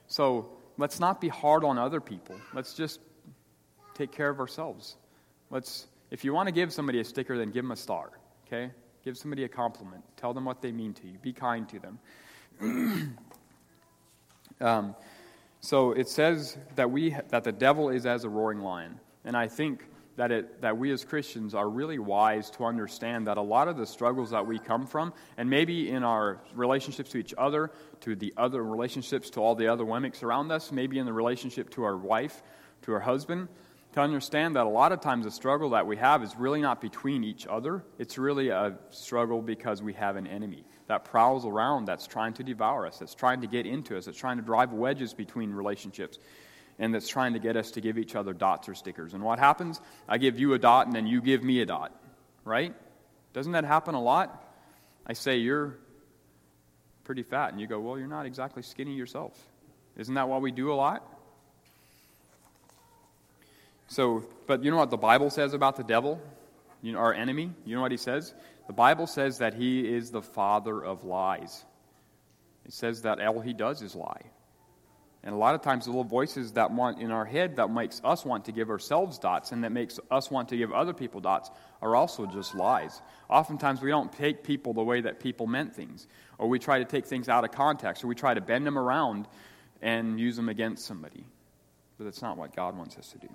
So 0.07 0.49
let's 0.77 1.01
not 1.01 1.19
be 1.19 1.27
hard 1.27 1.65
on 1.65 1.77
other 1.77 1.99
people. 1.99 2.37
Let's 2.53 2.73
just 2.73 3.01
take 3.93 4.13
care 4.13 4.29
of 4.29 4.39
ourselves. 4.39 4.95
Let's, 5.49 5.87
if 6.09 6.23
you 6.23 6.33
want 6.33 6.47
to 6.47 6.53
give 6.53 6.71
somebody 6.71 7.01
a 7.01 7.03
sticker, 7.03 7.37
then 7.37 7.51
give 7.51 7.65
them 7.65 7.71
a 7.71 7.75
star, 7.75 8.11
okay? 8.47 8.71
Give 9.03 9.17
somebody 9.17 9.43
a 9.43 9.49
compliment. 9.49 10.05
Tell 10.15 10.33
them 10.33 10.45
what 10.45 10.61
they 10.61 10.71
mean 10.71 10.93
to 10.93 11.05
you. 11.05 11.17
Be 11.21 11.33
kind 11.33 11.67
to 11.67 11.79
them. 12.61 13.17
um, 14.61 14.95
so 15.59 15.91
it 15.91 16.07
says 16.07 16.57
that, 16.77 16.89
we, 16.89 17.13
that 17.27 17.43
the 17.43 17.51
devil 17.51 17.89
is 17.89 18.05
as 18.05 18.23
a 18.23 18.29
roaring 18.29 18.61
lion. 18.61 18.97
And 19.23 19.37
I 19.37 19.47
think 19.47 19.85
that, 20.17 20.31
it, 20.31 20.61
that 20.61 20.77
we 20.77 20.91
as 20.91 21.05
Christians 21.05 21.55
are 21.55 21.69
really 21.69 21.99
wise 21.99 22.49
to 22.51 22.65
understand 22.65 23.27
that 23.27 23.37
a 23.37 23.41
lot 23.41 23.67
of 23.67 23.77
the 23.77 23.85
struggles 23.85 24.31
that 24.31 24.45
we 24.45 24.59
come 24.59 24.85
from, 24.85 25.13
and 25.37 25.49
maybe 25.49 25.89
in 25.89 26.03
our 26.03 26.41
relationships 26.53 27.11
to 27.11 27.17
each 27.17 27.33
other, 27.37 27.71
to 28.01 28.15
the 28.15 28.33
other 28.37 28.63
relationships 28.63 29.29
to 29.31 29.39
all 29.39 29.55
the 29.55 29.67
other 29.67 29.85
women 29.85 30.11
around 30.21 30.51
us, 30.51 30.71
maybe 30.71 30.99
in 30.99 31.05
the 31.05 31.13
relationship 31.13 31.69
to 31.71 31.83
our 31.83 31.97
wife, 31.97 32.43
to 32.83 32.93
our 32.93 32.99
husband, 32.99 33.47
to 33.93 33.99
understand 33.99 34.55
that 34.55 34.65
a 34.65 34.69
lot 34.69 34.91
of 34.91 35.01
times 35.01 35.25
the 35.25 35.31
struggle 35.31 35.71
that 35.71 35.85
we 35.85 35.97
have 35.97 36.23
is 36.23 36.35
really 36.35 36.61
not 36.61 36.81
between 36.81 37.23
each 37.23 37.45
other. 37.47 37.83
It's 37.99 38.17
really 38.17 38.49
a 38.49 38.77
struggle 38.89 39.41
because 39.41 39.81
we 39.81 39.93
have 39.93 40.15
an 40.15 40.27
enemy 40.27 40.65
that 40.87 41.05
prowls 41.05 41.45
around 41.45 41.85
that's 41.85 42.07
trying 42.07 42.33
to 42.33 42.43
devour 42.43 42.85
us, 42.85 42.99
that's 42.99 43.15
trying 43.15 43.41
to 43.41 43.47
get 43.47 43.65
into 43.65 43.97
us, 43.97 44.05
that's 44.05 44.17
trying 44.17 44.37
to 44.37 44.43
drive 44.43 44.71
wedges 44.71 45.13
between 45.13 45.51
relationships, 45.51 46.19
and 46.81 46.95
that's 46.95 47.07
trying 47.07 47.33
to 47.33 47.39
get 47.39 47.55
us 47.55 47.71
to 47.71 47.79
give 47.79 47.99
each 47.99 48.15
other 48.15 48.33
dots 48.33 48.67
or 48.67 48.73
stickers. 48.73 49.13
And 49.13 49.23
what 49.23 49.37
happens? 49.37 49.79
I 50.09 50.17
give 50.17 50.39
you 50.39 50.55
a 50.55 50.59
dot 50.59 50.87
and 50.87 50.95
then 50.95 51.05
you 51.05 51.21
give 51.21 51.43
me 51.43 51.61
a 51.61 51.65
dot, 51.65 51.95
right? 52.43 52.73
Doesn't 53.33 53.51
that 53.51 53.65
happen 53.65 53.93
a 53.93 54.01
lot? 54.01 54.43
I 55.05 55.13
say, 55.13 55.37
You're 55.37 55.77
pretty 57.03 57.21
fat. 57.21 57.51
And 57.51 57.61
you 57.61 57.67
go, 57.67 57.79
Well, 57.79 57.99
you're 57.99 58.07
not 58.07 58.25
exactly 58.25 58.63
skinny 58.63 58.95
yourself. 58.95 59.39
Isn't 59.95 60.15
that 60.15 60.27
what 60.27 60.41
we 60.41 60.51
do 60.51 60.71
a 60.71 60.73
lot? 60.73 61.07
So, 63.87 64.25
but 64.47 64.63
you 64.63 64.71
know 64.71 64.77
what 64.77 64.89
the 64.89 64.97
Bible 64.97 65.29
says 65.29 65.53
about 65.53 65.75
the 65.75 65.83
devil, 65.83 66.19
you 66.81 66.93
know, 66.93 66.99
our 66.99 67.13
enemy? 67.13 67.51
You 67.63 67.75
know 67.75 67.81
what 67.81 67.91
he 67.91 67.97
says? 67.97 68.33
The 68.65 68.73
Bible 68.73 69.05
says 69.05 69.37
that 69.37 69.53
he 69.53 69.81
is 69.87 70.09
the 70.09 70.23
father 70.23 70.83
of 70.83 71.03
lies. 71.03 71.63
It 72.65 72.73
says 72.73 73.03
that 73.03 73.21
all 73.21 73.39
he 73.39 73.53
does 73.53 73.83
is 73.83 73.93
lie. 73.93 74.23
And 75.23 75.35
a 75.35 75.37
lot 75.37 75.53
of 75.53 75.61
times, 75.61 75.85
the 75.85 75.91
little 75.91 76.03
voices 76.03 76.53
that 76.53 76.71
want 76.71 76.99
in 76.99 77.11
our 77.11 77.25
head 77.25 77.57
that 77.57 77.69
makes 77.69 78.01
us 78.03 78.25
want 78.25 78.45
to 78.45 78.51
give 78.51 78.71
ourselves 78.71 79.19
dots 79.19 79.51
and 79.51 79.63
that 79.63 79.71
makes 79.71 79.99
us 80.09 80.31
want 80.31 80.49
to 80.49 80.57
give 80.57 80.71
other 80.71 80.93
people 80.93 81.21
dots 81.21 81.51
are 81.79 81.95
also 81.95 82.25
just 82.25 82.55
lies. 82.55 82.99
Oftentimes, 83.29 83.81
we 83.81 83.91
don't 83.91 84.11
take 84.11 84.43
people 84.43 84.73
the 84.73 84.83
way 84.83 85.01
that 85.01 85.19
people 85.19 85.45
meant 85.45 85.75
things, 85.75 86.07
or 86.39 86.47
we 86.49 86.57
try 86.57 86.79
to 86.79 86.85
take 86.85 87.05
things 87.05 87.29
out 87.29 87.43
of 87.43 87.51
context, 87.51 88.03
or 88.03 88.07
we 88.07 88.15
try 88.15 88.33
to 88.33 88.41
bend 88.41 88.65
them 88.65 88.77
around 88.77 89.27
and 89.81 90.19
use 90.19 90.35
them 90.35 90.49
against 90.49 90.85
somebody. 90.85 91.23
But 91.97 92.05
that's 92.05 92.21
not 92.23 92.37
what 92.37 92.55
God 92.55 92.75
wants 92.75 92.97
us 92.97 93.11
to 93.11 93.19
do. 93.19 93.29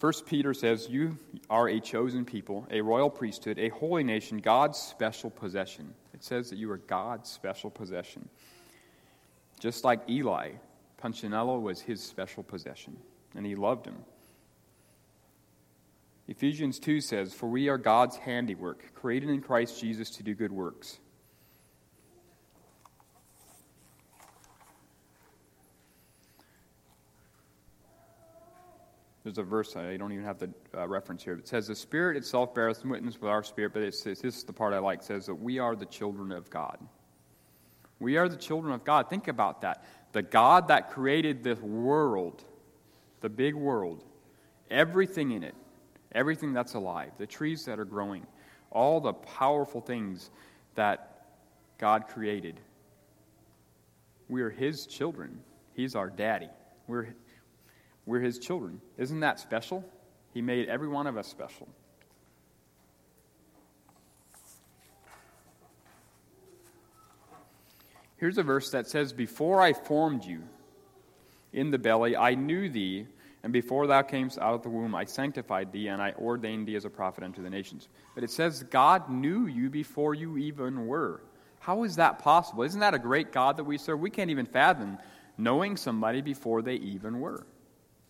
First 0.00 0.24
Peter 0.24 0.54
says, 0.54 0.88
You 0.88 1.18
are 1.50 1.68
a 1.68 1.78
chosen 1.78 2.24
people, 2.24 2.66
a 2.70 2.80
royal 2.80 3.10
priesthood, 3.10 3.58
a 3.58 3.68
holy 3.68 4.02
nation, 4.02 4.38
God's 4.38 4.78
special 4.78 5.28
possession. 5.28 5.92
It 6.14 6.24
says 6.24 6.48
that 6.48 6.58
you 6.58 6.70
are 6.70 6.78
God's 6.78 7.28
special 7.28 7.68
possession. 7.68 8.26
Just 9.58 9.84
like 9.84 10.08
Eli, 10.08 10.52
Punchinello 10.96 11.60
was 11.60 11.82
his 11.82 12.02
special 12.02 12.42
possession, 12.42 12.96
and 13.34 13.44
he 13.44 13.54
loved 13.54 13.84
him. 13.84 13.96
Ephesians 16.28 16.78
2 16.78 17.02
says, 17.02 17.34
For 17.34 17.50
we 17.50 17.68
are 17.68 17.76
God's 17.76 18.16
handiwork, 18.16 18.94
created 18.94 19.28
in 19.28 19.42
Christ 19.42 19.78
Jesus 19.78 20.08
to 20.12 20.22
do 20.22 20.34
good 20.34 20.52
works 20.52 20.98
There's 29.30 29.46
a 29.46 29.48
verse, 29.48 29.76
I 29.76 29.96
don't 29.96 30.10
even 30.10 30.24
have 30.24 30.40
the 30.40 30.50
uh, 30.76 30.88
reference 30.88 31.22
here. 31.22 31.34
It 31.34 31.46
says, 31.46 31.68
The 31.68 31.76
Spirit 31.76 32.16
itself 32.16 32.52
beareth 32.52 32.84
witness 32.84 33.20
with 33.20 33.30
our 33.30 33.44
spirit, 33.44 33.72
but 33.72 33.84
it 33.84 33.94
says, 33.94 34.20
this 34.20 34.38
is 34.38 34.42
the 34.42 34.52
part 34.52 34.74
I 34.74 34.80
like, 34.80 35.04
says 35.04 35.26
that 35.26 35.36
we 35.36 35.60
are 35.60 35.76
the 35.76 35.86
children 35.86 36.32
of 36.32 36.50
God. 36.50 36.78
We 38.00 38.16
are 38.16 38.28
the 38.28 38.36
children 38.36 38.72
of 38.72 38.82
God. 38.82 39.08
Think 39.08 39.28
about 39.28 39.60
that. 39.60 39.84
The 40.10 40.22
God 40.22 40.66
that 40.66 40.90
created 40.90 41.44
this 41.44 41.60
world, 41.60 42.42
the 43.20 43.28
big 43.28 43.54
world, 43.54 44.02
everything 44.68 45.30
in 45.30 45.44
it, 45.44 45.54
everything 46.10 46.52
that's 46.52 46.74
alive, 46.74 47.12
the 47.16 47.26
trees 47.28 47.64
that 47.66 47.78
are 47.78 47.84
growing, 47.84 48.26
all 48.72 49.00
the 49.00 49.12
powerful 49.12 49.80
things 49.80 50.32
that 50.74 51.28
God 51.78 52.08
created. 52.08 52.58
We 54.28 54.42
are 54.42 54.50
His 54.50 54.86
children. 54.86 55.38
He's 55.72 55.94
our 55.94 56.10
daddy. 56.10 56.48
We're 56.88 57.14
we're 58.10 58.20
his 58.20 58.40
children. 58.40 58.80
Isn't 58.98 59.20
that 59.20 59.38
special? 59.38 59.84
He 60.34 60.42
made 60.42 60.68
every 60.68 60.88
one 60.88 61.06
of 61.06 61.16
us 61.16 61.28
special. 61.28 61.68
Here's 68.16 68.36
a 68.36 68.42
verse 68.42 68.70
that 68.70 68.88
says, 68.88 69.12
Before 69.12 69.62
I 69.62 69.72
formed 69.72 70.24
you 70.24 70.42
in 71.52 71.70
the 71.70 71.78
belly, 71.78 72.16
I 72.16 72.34
knew 72.34 72.68
thee, 72.68 73.06
and 73.44 73.52
before 73.52 73.86
thou 73.86 74.02
camest 74.02 74.38
out 74.38 74.54
of 74.54 74.62
the 74.62 74.68
womb, 74.68 74.94
I 74.94 75.04
sanctified 75.04 75.72
thee, 75.72 75.86
and 75.86 76.02
I 76.02 76.12
ordained 76.18 76.66
thee 76.66 76.74
as 76.74 76.84
a 76.84 76.90
prophet 76.90 77.22
unto 77.22 77.42
the 77.42 77.48
nations. 77.48 77.88
But 78.16 78.24
it 78.24 78.30
says, 78.30 78.64
God 78.64 79.08
knew 79.08 79.46
you 79.46 79.70
before 79.70 80.14
you 80.14 80.36
even 80.36 80.86
were. 80.88 81.22
How 81.60 81.84
is 81.84 81.96
that 81.96 82.18
possible? 82.18 82.64
Isn't 82.64 82.80
that 82.80 82.92
a 82.92 82.98
great 82.98 83.30
God 83.30 83.56
that 83.56 83.64
we 83.64 83.78
serve? 83.78 84.00
We 84.00 84.10
can't 84.10 84.30
even 84.30 84.46
fathom 84.46 84.98
knowing 85.38 85.76
somebody 85.76 86.20
before 86.20 86.60
they 86.60 86.74
even 86.74 87.20
were. 87.20 87.46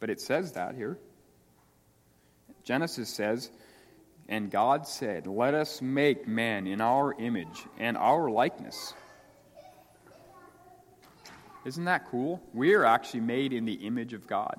But 0.00 0.10
it 0.10 0.20
says 0.20 0.52
that 0.52 0.74
here. 0.74 0.98
Genesis 2.64 3.08
says, 3.08 3.50
And 4.28 4.50
God 4.50 4.86
said, 4.86 5.26
Let 5.26 5.54
us 5.54 5.80
make 5.82 6.26
man 6.26 6.66
in 6.66 6.80
our 6.80 7.14
image 7.18 7.66
and 7.78 7.96
our 7.96 8.30
likeness. 8.30 8.94
Isn't 11.64 11.84
that 11.84 12.08
cool? 12.10 12.42
We 12.54 12.74
are 12.74 12.86
actually 12.86 13.20
made 13.20 13.52
in 13.52 13.66
the 13.66 13.74
image 13.74 14.14
of 14.14 14.26
God. 14.26 14.58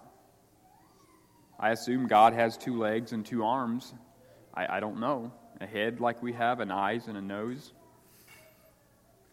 I 1.59 1.71
assume 1.71 2.07
God 2.07 2.33
has 2.33 2.57
two 2.57 2.77
legs 2.77 3.11
and 3.11 3.25
two 3.25 3.43
arms. 3.43 3.93
I, 4.53 4.77
I 4.77 4.79
don't 4.79 4.99
know. 4.99 5.31
A 5.59 5.65
head 5.65 5.99
like 5.99 6.21
we 6.23 6.33
have, 6.33 6.59
and 6.59 6.71
eyes 6.71 7.07
and 7.07 7.17
a 7.17 7.21
nose. 7.21 7.71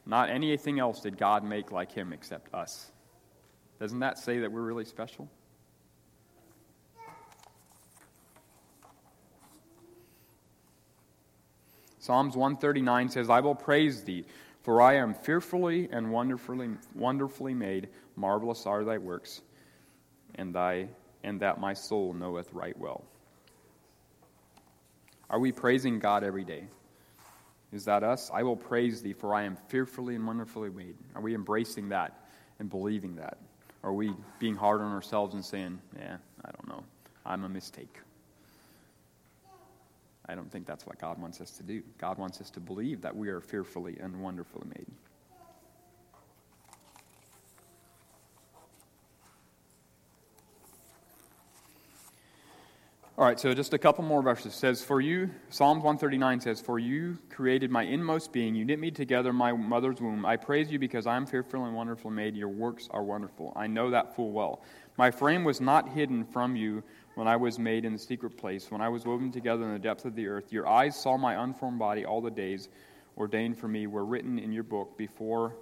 Not 0.05 0.31
anything 0.31 0.79
else 0.79 1.01
did 1.01 1.19
God 1.19 1.45
make 1.45 1.71
like 1.71 1.93
him 1.93 2.13
except 2.13 2.55
us. 2.55 2.91
Doesn't 3.81 4.01
that 4.01 4.19
say 4.19 4.41
that 4.41 4.53
we're 4.53 4.63
really 4.63 4.85
special? 4.85 5.29
Psalms 12.09 12.39
139 12.39 13.11
says, 13.11 13.29
I 13.29 13.41
will 13.41 13.55
praise 13.55 14.03
thee, 14.03 14.25
for 14.63 14.81
I 14.81 14.95
am 14.95 15.13
fearfully 15.13 15.91
and 15.93 16.11
wonderfully, 16.11 16.71
wonderfully 16.95 17.53
made. 17.53 17.91
Marvelous 18.17 18.65
are 18.65 18.83
thy 18.83 18.97
works, 18.97 19.43
and, 20.37 20.55
thy, 20.55 20.89
and 21.23 21.39
that 21.41 21.61
my 21.61 21.75
soul 21.75 22.15
knoweth 22.15 22.51
right 22.55 22.79
well. 22.79 23.05
Are 25.29 25.39
we 25.39 25.53
praising 25.53 25.99
God 25.99 26.25
every 26.25 26.45
day? 26.45 26.65
Is 27.75 27.85
that 27.85 28.03
us? 28.03 28.31
I 28.33 28.43
will 28.43 28.57
praise 28.57 29.03
thee, 29.03 29.13
for 29.13 29.35
I 29.35 29.43
am 29.43 29.59
fearfully 29.69 30.15
and 30.15 30.27
wonderfully 30.27 30.71
made. 30.71 30.95
Are 31.15 31.21
we 31.21 31.35
embracing 31.35 31.91
that 31.91 32.27
and 32.59 32.71
believing 32.71 33.17
that? 33.17 33.37
Are 33.85 33.93
we 33.93 34.15
being 34.39 34.55
hard 34.55 34.81
on 34.81 34.95
ourselves 34.95 35.35
and 35.35 35.45
saying, 35.45 35.79
yeah, 35.95 36.17
I 36.43 36.53
don't 36.53 36.69
know, 36.69 36.85
I'm 37.27 37.45
a 37.45 37.51
mistake? 37.51 38.01
I 40.29 40.35
don't 40.35 40.51
think 40.53 40.67
that's 40.67 40.87
what 40.87 40.99
God 40.99 41.19
wants 41.19 41.41
us 41.41 41.51
to 41.53 41.63
do. 41.63 41.83
God 41.97 42.19
wants 42.19 42.41
us 42.41 42.51
to 42.51 42.61
believe 42.61 43.01
that 43.01 43.17
we 43.17 43.29
are 43.31 43.41
fearfully 43.41 43.97
and 44.01 44.21
wonderfully 44.21 44.67
made. 44.77 44.87
All 53.19 53.25
right, 53.25 53.41
so 53.41 53.53
just 53.53 53.75
a 53.75 53.79
couple 53.79 54.05
more 54.05 54.23
verses. 54.23 54.53
It 54.53 54.57
says, 54.57 54.85
For 54.85 55.01
you, 55.01 55.31
Psalms 55.51 55.83
139 55.83 56.41
says, 56.41 56.61
For 56.61 56.79
you 56.79 57.19
created 57.31 57.69
my 57.69 57.83
inmost 57.83 58.33
being. 58.33 58.55
You 58.55 58.65
knit 58.65 58.79
me 58.79 58.93
together 58.93 59.31
in 59.31 59.35
my 59.35 59.51
mother's 59.51 60.01
womb. 60.01 60.25
I 60.25 60.37
praise 60.37 60.71
you 60.71 60.79
because 60.79 61.05
I 61.05 61.17
am 61.17 61.27
fearfully 61.27 61.65
and 61.65 61.75
wonderfully 61.75 62.13
made. 62.13 62.37
Your 62.37 62.49
works 62.49 62.87
are 62.93 63.03
wonderful. 63.03 63.53
I 63.57 63.67
know 63.67 63.91
that 63.91 64.15
full 64.15 64.31
well. 64.31 64.63
My 64.99 65.13
frame 65.13 65.45
was 65.45 65.61
not 65.61 65.89
hidden 65.89 66.25
from 66.25 66.57
you 66.57 66.83
when 67.15 67.29
I 67.29 67.37
was 67.37 67.57
made 67.57 67.85
in 67.85 67.93
the 67.93 67.99
secret 67.99 68.37
place, 68.37 68.71
when 68.71 68.81
I 68.81 68.89
was 68.89 69.07
woven 69.07 69.31
together 69.31 69.63
in 69.65 69.73
the 69.73 69.79
depths 69.79 70.05
of 70.05 70.17
the 70.17 70.27
earth. 70.27 70.53
Your 70.53 70.69
eyes 70.69 71.01
saw 71.01 71.17
my 71.17 71.41
unformed 71.41 71.79
body. 71.79 72.05
All 72.05 72.21
the 72.21 72.33
days 72.33 72.69
ordained 73.17 73.57
for 73.57 73.69
me 73.69 73.87
were 73.87 74.05
written 74.05 74.41
in 74.41 74.51
your 74.53 74.65
book 74.65 74.99
before 74.99 75.55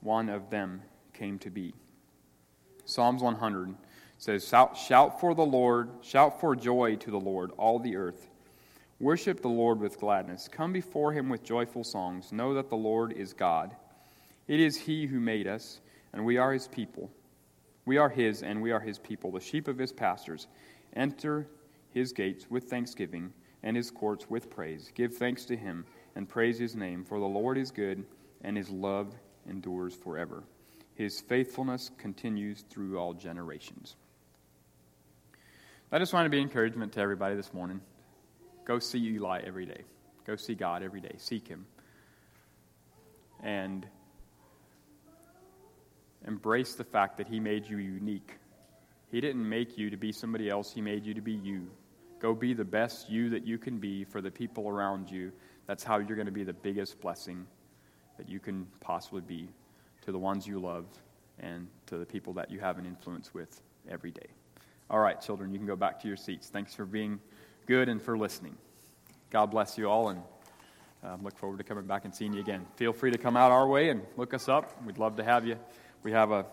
one 0.00 0.30
of 0.30 0.48
them 0.48 0.80
came 1.12 1.38
to 1.40 1.50
be. 1.50 1.74
Psalms 2.86 3.22
100 3.22 3.74
says, 4.16 4.48
shout, 4.48 4.76
shout 4.76 5.20
for 5.20 5.34
the 5.34 5.44
Lord, 5.44 5.90
shout 6.00 6.40
for 6.40 6.56
joy 6.56 6.96
to 6.96 7.10
the 7.10 7.20
Lord, 7.20 7.50
all 7.58 7.78
the 7.78 7.96
earth. 7.96 8.30
Worship 8.98 9.42
the 9.42 9.48
Lord 9.48 9.78
with 9.78 10.00
gladness. 10.00 10.48
Come 10.50 10.72
before 10.72 11.12
him 11.12 11.28
with 11.28 11.42
joyful 11.42 11.84
songs. 11.84 12.32
Know 12.32 12.54
that 12.54 12.70
the 12.70 12.76
Lord 12.76 13.12
is 13.12 13.34
God. 13.34 13.76
It 14.48 14.58
is 14.58 14.76
He 14.76 15.06
who 15.06 15.20
made 15.20 15.46
us, 15.46 15.80
and 16.12 16.24
we 16.24 16.38
are 16.38 16.52
His 16.52 16.66
people. 16.66 17.10
We 17.90 17.98
are 17.98 18.08
His, 18.08 18.44
and 18.44 18.62
we 18.62 18.70
are 18.70 18.78
His 18.78 19.00
people, 19.00 19.32
the 19.32 19.40
sheep 19.40 19.66
of 19.66 19.76
His 19.76 19.90
pastures. 19.90 20.46
Enter 20.94 21.48
His 21.92 22.12
gates 22.12 22.48
with 22.48 22.70
thanksgiving, 22.70 23.32
and 23.64 23.76
His 23.76 23.90
courts 23.90 24.30
with 24.30 24.48
praise. 24.48 24.92
Give 24.94 25.12
thanks 25.12 25.44
to 25.46 25.56
Him, 25.56 25.84
and 26.14 26.28
praise 26.28 26.56
His 26.56 26.76
name, 26.76 27.04
for 27.04 27.18
the 27.18 27.26
Lord 27.26 27.58
is 27.58 27.72
good, 27.72 28.04
and 28.44 28.56
His 28.56 28.70
love 28.70 29.12
endures 29.48 29.92
forever. 29.92 30.44
His 30.94 31.20
faithfulness 31.20 31.90
continues 31.98 32.62
through 32.70 32.96
all 32.96 33.12
generations. 33.12 33.96
I 35.90 35.98
just 35.98 36.12
want 36.12 36.26
to 36.26 36.30
be 36.30 36.40
encouragement 36.40 36.92
to 36.92 37.00
everybody 37.00 37.34
this 37.34 37.52
morning. 37.52 37.80
Go 38.64 38.78
see 38.78 39.04
Eli 39.04 39.40
every 39.44 39.66
day. 39.66 39.82
Go 40.28 40.36
see 40.36 40.54
God 40.54 40.84
every 40.84 41.00
day. 41.00 41.16
Seek 41.16 41.48
Him. 41.48 41.66
And 43.42 43.84
embrace 46.26 46.74
the 46.74 46.84
fact 46.84 47.18
that 47.18 47.28
He 47.28 47.40
made 47.40 47.68
you 47.68 47.78
unique. 47.78 48.36
He 49.10 49.20
didn't 49.20 49.48
make 49.48 49.76
you 49.76 49.90
to 49.90 49.96
be 49.96 50.12
somebody 50.12 50.48
else, 50.48 50.72
He 50.72 50.80
made 50.80 51.04
you 51.04 51.14
to 51.14 51.20
be 51.20 51.32
you. 51.32 51.68
Go 52.20 52.34
be 52.34 52.52
the 52.52 52.64
best 52.64 53.08
you 53.08 53.30
that 53.30 53.46
you 53.46 53.58
can 53.58 53.78
be 53.78 54.04
for 54.04 54.20
the 54.20 54.30
people 54.30 54.68
around 54.68 55.10
you. 55.10 55.32
That's 55.66 55.82
how 55.82 55.98
you're 55.98 56.16
going 56.16 56.26
to 56.26 56.32
be 56.32 56.44
the 56.44 56.52
biggest 56.52 57.00
blessing 57.00 57.46
that 58.18 58.28
you 58.28 58.38
can 58.38 58.66
possibly 58.80 59.22
be 59.22 59.48
to 60.02 60.12
the 60.12 60.18
ones 60.18 60.46
you 60.46 60.58
love 60.58 60.84
and 61.38 61.66
to 61.86 61.96
the 61.96 62.04
people 62.04 62.34
that 62.34 62.50
you 62.50 62.60
have 62.60 62.78
an 62.78 62.84
influence 62.84 63.32
with 63.32 63.62
every 63.88 64.10
day. 64.10 64.26
All 64.90 64.98
right, 64.98 65.20
children, 65.20 65.52
you 65.52 65.58
can 65.58 65.66
go 65.66 65.76
back 65.76 66.00
to 66.02 66.08
your 66.08 66.16
seats. 66.16 66.48
Thanks 66.48 66.74
for 66.74 66.84
being 66.84 67.20
good 67.66 67.88
and 67.88 68.02
for 68.02 68.18
listening. 68.18 68.56
God 69.30 69.46
bless 69.46 69.78
you 69.78 69.88
all, 69.88 70.08
and 70.08 70.20
um, 71.04 71.22
look 71.22 71.38
forward 71.38 71.58
to 71.58 71.64
coming 71.64 71.86
back 71.86 72.04
and 72.04 72.14
seeing 72.14 72.32
you 72.32 72.40
again. 72.40 72.66
Feel 72.76 72.92
free 72.92 73.12
to 73.12 73.18
come 73.18 73.36
out 73.36 73.52
our 73.52 73.66
way 73.66 73.90
and 73.90 74.02
look 74.16 74.34
us 74.34 74.48
up. 74.48 74.84
We'd 74.84 74.98
love 74.98 75.16
to 75.16 75.24
have 75.24 75.46
you. 75.46 75.56
We 76.02 76.12
have 76.12 76.30
a 76.30 76.46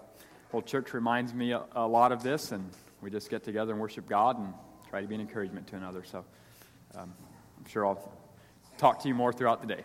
whole 0.52 0.62
church 0.62 0.94
reminds 0.94 1.34
me 1.34 1.52
a, 1.52 1.64
a 1.74 1.88
lot 1.88 2.12
of 2.12 2.22
this, 2.22 2.52
and 2.52 2.70
we 3.02 3.10
just 3.10 3.30
get 3.30 3.44
together 3.44 3.72
and 3.72 3.82
worship 3.82 4.08
God 4.08 4.38
and 4.38 4.54
try 4.90 5.02
to 5.02 5.08
be 5.08 5.16
an 5.16 5.22
encouragement 5.22 5.68
to 5.68 5.76
another. 5.76 6.04
So 6.04 6.26
um, 6.96 7.14
I'm 7.58 7.66
sure 7.70 7.86
I'll 7.86 8.14
talk 8.78 9.02
to 9.04 9.08
you 9.08 9.14
more 9.14 9.32
throughout 9.32 9.62
the 9.62 9.68
day. 9.68 9.84